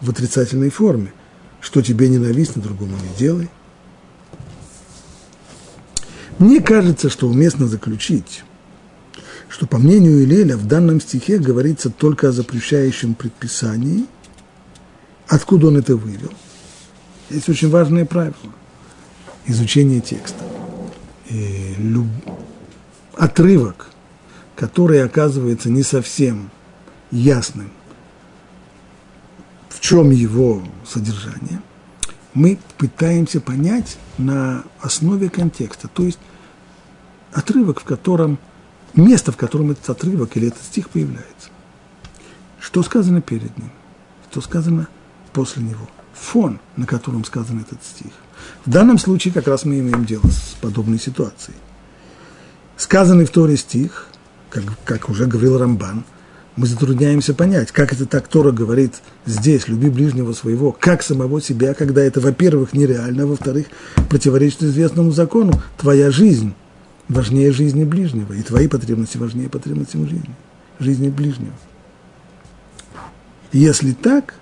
[0.00, 1.12] в отрицательной форме?
[1.60, 3.50] Что тебе ненавистно, другому не делай.
[6.38, 8.44] Мне кажется, что уместно заключить,
[9.48, 14.06] что по мнению Илеля в данном стихе говорится только о запрещающем предписании.
[15.28, 16.32] Откуда он это вывел?
[17.28, 18.34] Есть очень важное правило–
[19.46, 20.42] изучение текста.
[21.28, 22.06] И люб...
[23.14, 23.90] Отрывок,
[24.56, 26.50] который оказывается не совсем
[27.10, 27.70] ясным,
[29.68, 31.60] в чем его содержание,
[32.32, 35.88] мы пытаемся понять на основе контекста.
[35.88, 36.20] То есть
[37.32, 38.38] отрывок, в котором
[38.94, 41.50] место, в котором этот отрывок или этот стих появляется.
[42.60, 43.70] Что сказано перед ним?
[44.30, 44.88] Что сказано
[45.38, 45.88] после него?
[46.14, 48.10] Фон, на котором сказан этот стих.
[48.66, 51.56] В данном случае как раз мы имеем дело с подобной ситуацией.
[52.76, 54.08] Сказанный в Торе стих,
[54.50, 56.02] как, как уже говорил Рамбан,
[56.56, 58.94] мы затрудняемся понять, как это так Тора говорит
[59.26, 63.68] здесь, люби ближнего своего, как самого себя, когда это, во-первых, нереально, а во-вторых,
[64.10, 66.52] противоречит известному закону, твоя жизнь–
[67.08, 70.34] важнее жизни ближнего, и твои потребности важнее потребности жизни,
[70.80, 71.54] жизни ближнего.
[73.52, 74.34] Если так,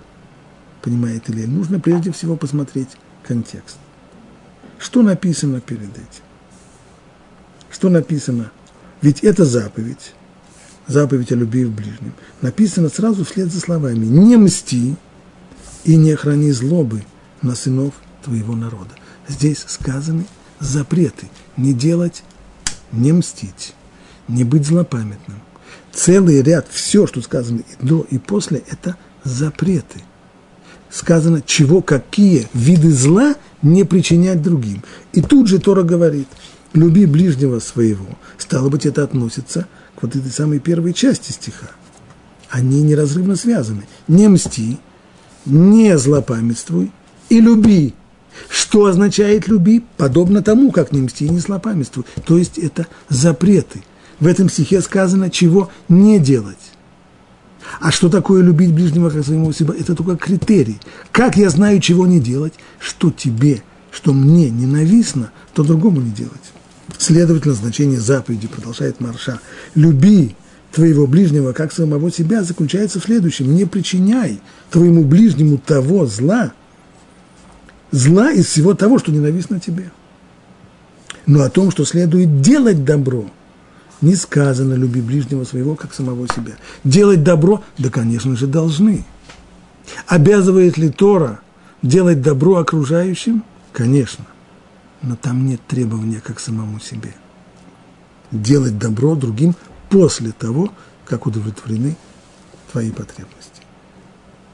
[0.87, 2.87] понимает Илья, нужно прежде всего посмотреть
[3.21, 3.75] контекст.
[4.79, 6.23] Что написано перед этим?
[7.69, 8.51] Что написано?
[9.01, 10.13] Ведь это заповедь,
[10.87, 14.95] заповедь о любви в ближнем, написано сразу вслед за словами «Не мсти
[15.83, 17.03] и не храни злобы
[17.41, 18.91] на сынов твоего народа».
[19.27, 20.25] Здесь сказаны
[20.61, 21.27] запреты
[21.57, 22.23] не делать
[22.93, 23.73] не мстить,
[24.29, 25.41] не быть злопамятным.
[25.91, 30.01] Целый ряд, все, что сказано и до, и после, это запреты.
[30.97, 34.83] Сказано, чего, какие виды зла не причинять другим.
[35.13, 36.27] И тут же Тора говорит,
[36.73, 38.07] люби ближнего своего.
[38.39, 41.67] Стало быть, это относится к вот этой самой первой части стиха.
[42.49, 43.83] Они неразрывно связаны.
[44.07, 44.79] Не мсти,
[45.45, 46.91] не злопамятствуй
[47.29, 47.93] и люби
[48.49, 49.83] что означает люби?
[49.97, 52.05] Подобно тому, как не мсти и не злопамятствуй.
[52.25, 53.83] То есть это запреты.
[54.19, 56.66] В этом стихе сказано, чего не делать.
[57.79, 59.73] А что такое любить ближнего как своего себя?
[59.77, 60.79] Это только критерий.
[61.11, 62.53] Как я знаю, чего не делать?
[62.79, 63.61] Что тебе,
[63.91, 66.33] что мне ненавистно, то другому не делать.
[66.97, 69.39] Следовательно, значение заповеди, продолжает Марша,
[69.75, 70.35] люби
[70.71, 73.53] твоего ближнего как самого себя, заключается в следующем.
[73.55, 76.53] Не причиняй твоему ближнему того зла,
[77.91, 79.91] зла из всего того, что ненавистно тебе.
[81.25, 83.29] Но о том, что следует делать добро,
[84.01, 86.53] не сказано «люби ближнего своего, как самого себя».
[86.83, 89.05] Делать добро, да, конечно же, должны.
[90.07, 91.39] Обязывает ли Тора
[91.81, 93.43] делать добро окружающим?
[93.73, 94.25] Конечно.
[95.01, 97.13] Но там нет требования как самому себе.
[98.31, 99.55] Делать добро другим
[99.89, 100.71] после того,
[101.05, 101.95] как удовлетворены
[102.71, 103.61] твои потребности.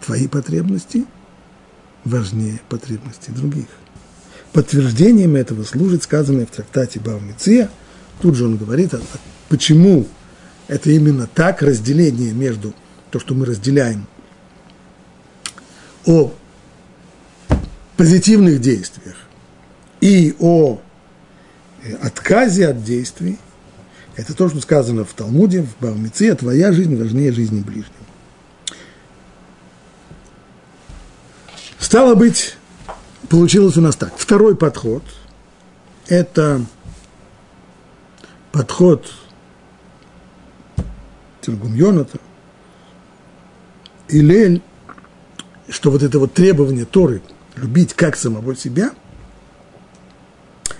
[0.05, 1.05] Твои потребности–
[2.05, 3.67] важнее потребностей других.
[4.51, 7.69] Подтверждением этого служит сказанное в трактате Бавмиция.
[8.21, 8.93] Тут же он говорит,
[9.53, 10.07] почему
[10.67, 12.73] это именно так разделение между
[13.11, 14.07] то, что мы разделяем
[16.07, 16.33] о
[17.95, 19.15] позитивных действиях
[20.01, 20.81] и о
[21.83, 23.37] э, отказе от действий,
[24.15, 27.93] Это то, что сказано в Талмуде, в Бавмице, твоя жизнь важнее жизни ближнего.
[31.77, 32.55] Стало быть,
[33.29, 34.13] получилось у нас так.
[34.17, 35.03] Второй подход–
[36.07, 36.65] это
[38.51, 39.11] подход
[41.43, 42.19] Тергум Йоната,
[44.07, 44.61] Илель,
[45.67, 47.21] что вот это вот требование Торы
[47.55, 48.91] любить как самого себя,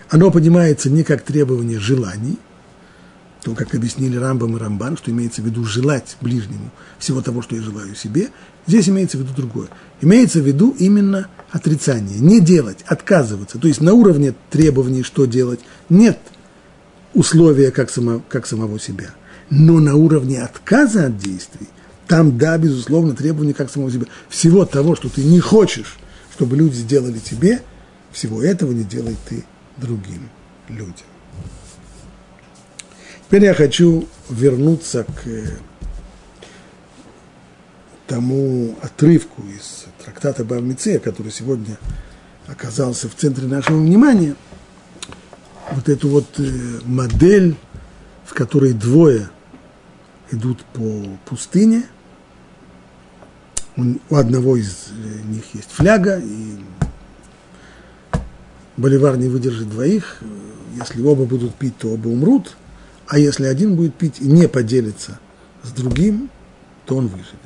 [0.09, 2.37] оно поднимается не как требование желаний,
[3.43, 7.55] то, как объяснили Рамбам и Рамбан, что имеется в виду желать ближнему всего того, что
[7.55, 8.29] я желаю себе,
[8.65, 9.67] здесь имеется в виду другое.
[9.99, 13.59] Имеется в виду именно отрицание, не делать, отказываться.
[13.59, 15.59] То есть на уровне требований, что делать,
[15.89, 16.19] нет
[17.13, 19.13] условия как, само, как самого себя.
[19.55, 21.67] Но на уровне отказа от действий,
[22.07, 24.07] там, да, безусловно, требования как самого себя.
[24.27, 25.97] Всего того, что ты не хочешь,
[26.33, 27.61] чтобы люди сделали тебе,
[28.11, 29.45] всего этого не делай ты
[29.77, 30.27] другим
[30.69, 31.05] людям.
[33.27, 35.29] Теперь я хочу вернуться к
[38.07, 41.77] тому отрывку из трактата Бавмицея, который сегодня
[42.47, 44.35] оказался в центре нашего внимания.
[45.71, 47.55] Вот эту вот э, модель,
[48.25, 49.29] в которой двое
[50.33, 51.83] идут по пустыне.
[53.75, 56.57] У одного из э, них есть фляга, и
[58.77, 60.21] Боливар не выдержит двоих.
[60.75, 62.55] Если оба будут пить, то оба умрут.
[63.07, 65.19] А если один будет пить и не поделится
[65.63, 66.29] с другим,
[66.85, 67.39] то он выживет.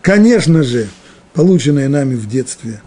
[0.00, 0.88] Конечно же,
[1.32, 2.82] полученное нами в детстве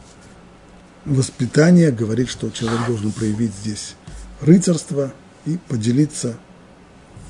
[1.05, 3.95] воспитание говорит, что человек должен проявить здесь
[4.41, 5.13] рыцарство
[5.45, 6.37] и поделиться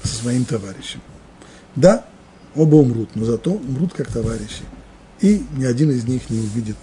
[0.05, 1.01] со своим товарищем.
[1.75, 2.05] Да,
[2.55, 4.63] оба умрут, но зато умрут как товарищи.
[5.21, 6.77] И ни один из них не увидит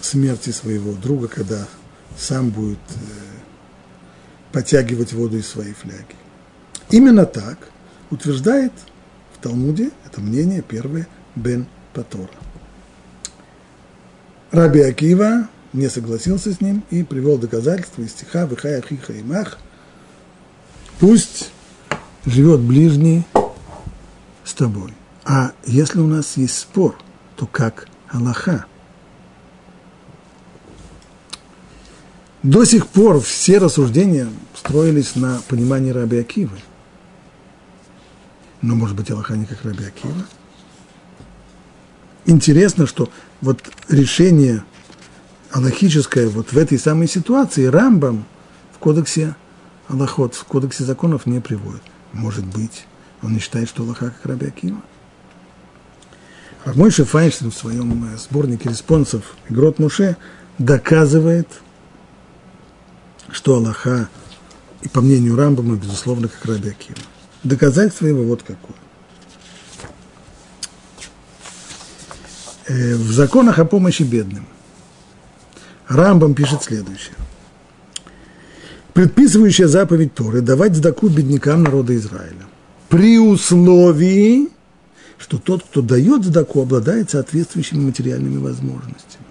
[0.00, 1.66] смерти своего друга, когда
[2.16, 3.00] сам будет э,
[4.52, 6.16] подтягивать воду из своей фляги.
[6.90, 7.70] Именно так
[8.10, 8.72] утверждает
[9.34, 11.06] в Талмуде, это мнение первое,
[11.36, 12.30] Бен Патора.
[14.50, 19.58] Раби Акива не согласился с ним и привел доказательства из стиха «Вихая хиха и мах».
[21.00, 21.50] Пусть
[22.26, 23.24] живет ближний
[24.44, 24.92] с тобой.
[25.24, 26.94] А если у нас есть спор,
[27.36, 28.66] то как Аллаха?
[32.42, 36.58] До сих пор все рассуждения строились на понимании Раби Акивы.
[38.60, 40.26] Но, может быть, Аллаха не как Раби Акива?
[42.26, 43.08] Интересно, что
[43.40, 44.64] вот решение
[45.50, 48.26] аллахическое вот в этой самой ситуации Рамбам
[48.74, 49.34] в кодексе
[49.90, 51.82] Аллахот, в кодексе законов не приводит.
[52.12, 52.86] Может быть,
[53.22, 54.80] он не считает, что Аллаха как Раби Акива?
[56.64, 60.16] Рамойша Файнштейн в своем э, сборнике респонсов «Игрот Муше»
[60.58, 61.48] доказывает–
[63.32, 64.08] что Аллаха,
[64.82, 66.98] и по мнению Рамбама, безусловно, как Раби Акива.
[67.42, 68.76] Доказательство его вот какое.
[72.66, 74.46] Э, в законах о помощи бедным
[75.88, 77.14] Рамбам пишет следующее.
[79.00, 82.44] Предписывающая заповедь Торы давать сдаку беднякам народа Израиля.
[82.90, 84.50] При условии,
[85.16, 89.24] что тот, кто дает сдаку, обладает соответствующими материальными возможностями.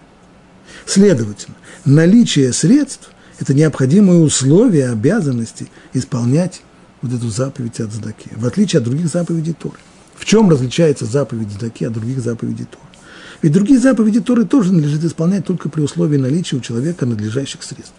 [0.87, 1.55] Следовательно,
[1.85, 6.63] наличие средств это необходимые условия, обязанности исполнять
[7.03, 9.77] вот эту заповедь от Здаки, в отличие от других заповедей Торы.
[10.15, 12.89] В чем различается заповедь Здаки от других заповедей Торы?
[13.43, 17.93] Ведь другие заповеди Торы тоже надлежит исполнять только при условии наличия у человека надлежащих средств.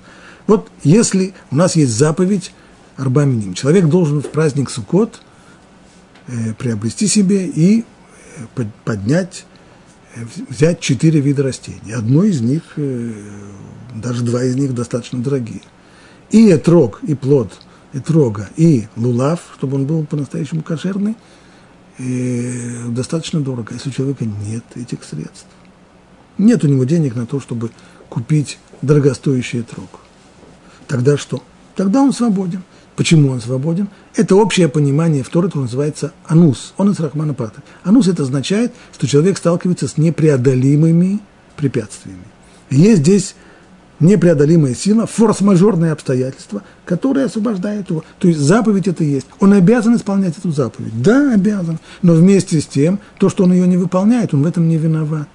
[0.51, 2.53] Вот если у нас есть заповедь
[2.96, 5.20] Арбаминим, человек должен в праздник Суккот
[6.26, 7.84] э, приобрести себе и
[8.57, 9.46] э, поднять,
[10.16, 11.92] э, взять четыре вида растений.
[11.92, 13.12] Одно из них э,
[13.94, 15.62] даже два из них достаточно дорогие.
[16.32, 17.53] И этрог, и плод
[17.92, 21.14] этрога, и лулав, чтобы он был по-настоящему кошерный,
[22.88, 25.46] достаточно дорого, если у человека нет этих средств.
[26.38, 27.70] Нет у него денег на то, чтобы
[28.09, 30.01] купить дорогостоящий этрог.
[30.91, 31.41] Тогда что?
[31.76, 32.64] Тогда он свободен.
[32.97, 33.88] Почему он свободен?
[34.16, 36.74] Это общее понимание Второе, которое называется анус.
[36.78, 37.62] Он из Рахмана Пата.
[37.84, 41.20] Анус это означает, что человек сталкивается с непреодолимыми
[41.57, 42.24] препятствиями.
[42.70, 43.36] И есть здесь
[44.01, 48.03] непреодолимая сила, форс-мажорные обстоятельства, которые освобождают его.
[48.18, 49.28] То есть заповедь это есть.
[49.38, 51.01] Он обязан исполнять эту заповедь.
[51.01, 51.78] Да, обязан.
[52.03, 55.28] Но вместе с тем, то, что он ее не выполняет, он в этом не виноват.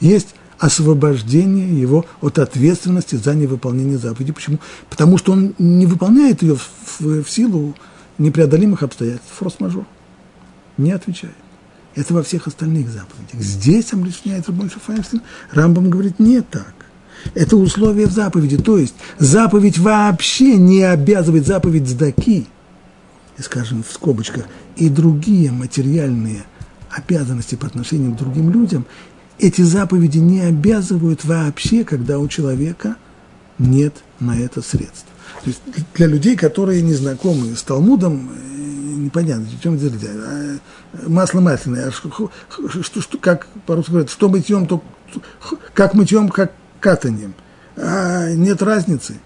[0.00, 4.32] Есть освобождение его от ответственности за невыполнение заповеди.
[4.32, 4.58] Почему?
[4.88, 7.74] Потому что он не выполняет ее в, в, в силу
[8.18, 9.32] непреодолимых обстоятельств.
[9.38, 9.84] Форс-мажор.
[10.78, 11.34] Не отвечает.
[11.94, 13.40] Это во всех остальных заповедях.
[13.40, 15.22] Здесь объясняет Рабон Файнштейн.
[15.52, 16.74] Рамбам говорит не так.
[17.34, 18.58] Это условие в заповеди.
[18.58, 22.46] То есть заповедь вообще не обязывает заповедь сдаки,
[23.38, 24.44] и, скажем, в скобочках,
[24.76, 26.44] и другие материальные
[26.90, 28.86] обязанности по отношению к другим людям,
[29.38, 32.96] эти заповеди не обязывают вообще, когда у человека
[33.58, 35.06] нет на это средств.
[35.42, 35.60] То есть
[35.94, 38.48] для людей, которые не знакомы с Талмудом, э,
[38.96, 40.58] непонятно, о чем здесь а,
[41.06, 42.30] масло масляное, а что,
[42.82, 44.82] что, что, как по-русски говорят, что мытьем, то
[45.74, 47.34] как мытьем, как катанием.
[47.76, 49.18] А нет разницы.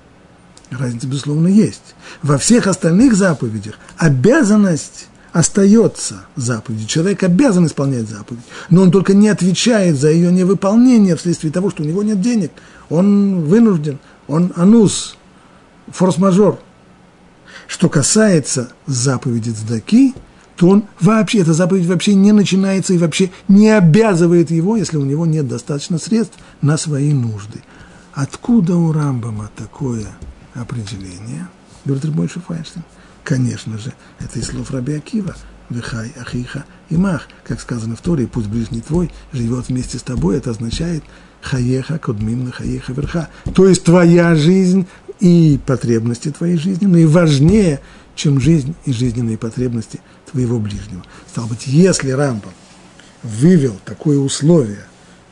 [0.71, 1.95] Разница, безусловно, есть.
[2.23, 6.87] Во всех остальных заповедях обязанность остается заповедью.
[6.87, 11.83] Человек обязан исполнять заповедь, но он только не отвечает за ее невыполнение вследствие того, что
[11.83, 12.51] у него нет денег.
[12.89, 15.17] Он вынужден, он анус,
[15.89, 16.59] форс-мажор.
[17.67, 20.15] Что касается заповеди Цдаки,
[20.57, 25.05] то он вообще, эта заповедь вообще не начинается и вообще не обязывает его, если у
[25.05, 27.63] него нет достаточно средств на свои нужды.
[28.13, 30.07] Откуда у Рамбама такое
[30.55, 31.49] определение?
[31.85, 32.85] Говорит Рабойши Файнштейн.
[33.25, 35.37] Конечно же, это из слов Раби Акива.
[35.69, 37.29] Вихай, Ахиха и Мах.
[37.45, 40.37] Как сказано в Торе, пусть ближний твой живет вместе с тобой.
[40.37, 41.05] Это означает
[41.41, 43.29] Хаеха, Кодмин, Хаеха, Верха.
[43.55, 44.87] То есть твоя жизнь
[45.21, 47.81] и потребности твоей жизни, но и важнее,
[48.17, 50.01] чем жизнь и жизненные потребности
[50.31, 51.05] твоего ближнего.
[51.29, 52.53] Стало быть, если Рамбам
[53.23, 54.85] вывел такое условие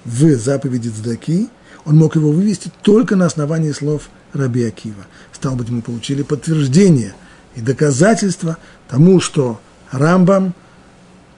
[0.04, 1.48] в заповеди Цдаки,
[1.84, 5.06] он мог его вывести только на основании слов Раби Акива.
[5.32, 7.14] Стало быть, мы получили подтверждение
[7.58, 8.56] и доказательство
[8.88, 10.54] тому, что Рамбам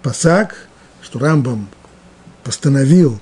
[0.02, 0.68] Пасак,
[1.02, 1.68] что Рамбам
[2.44, 3.18] постановил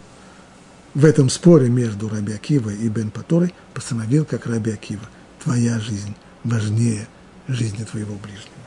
[0.94, 5.08] в этом споре между Раби Акива и Бен Паторой, постановил как Раби Акива,
[5.44, 7.06] твоя жизнь важнее
[7.46, 8.57] жизни твоего ближнего.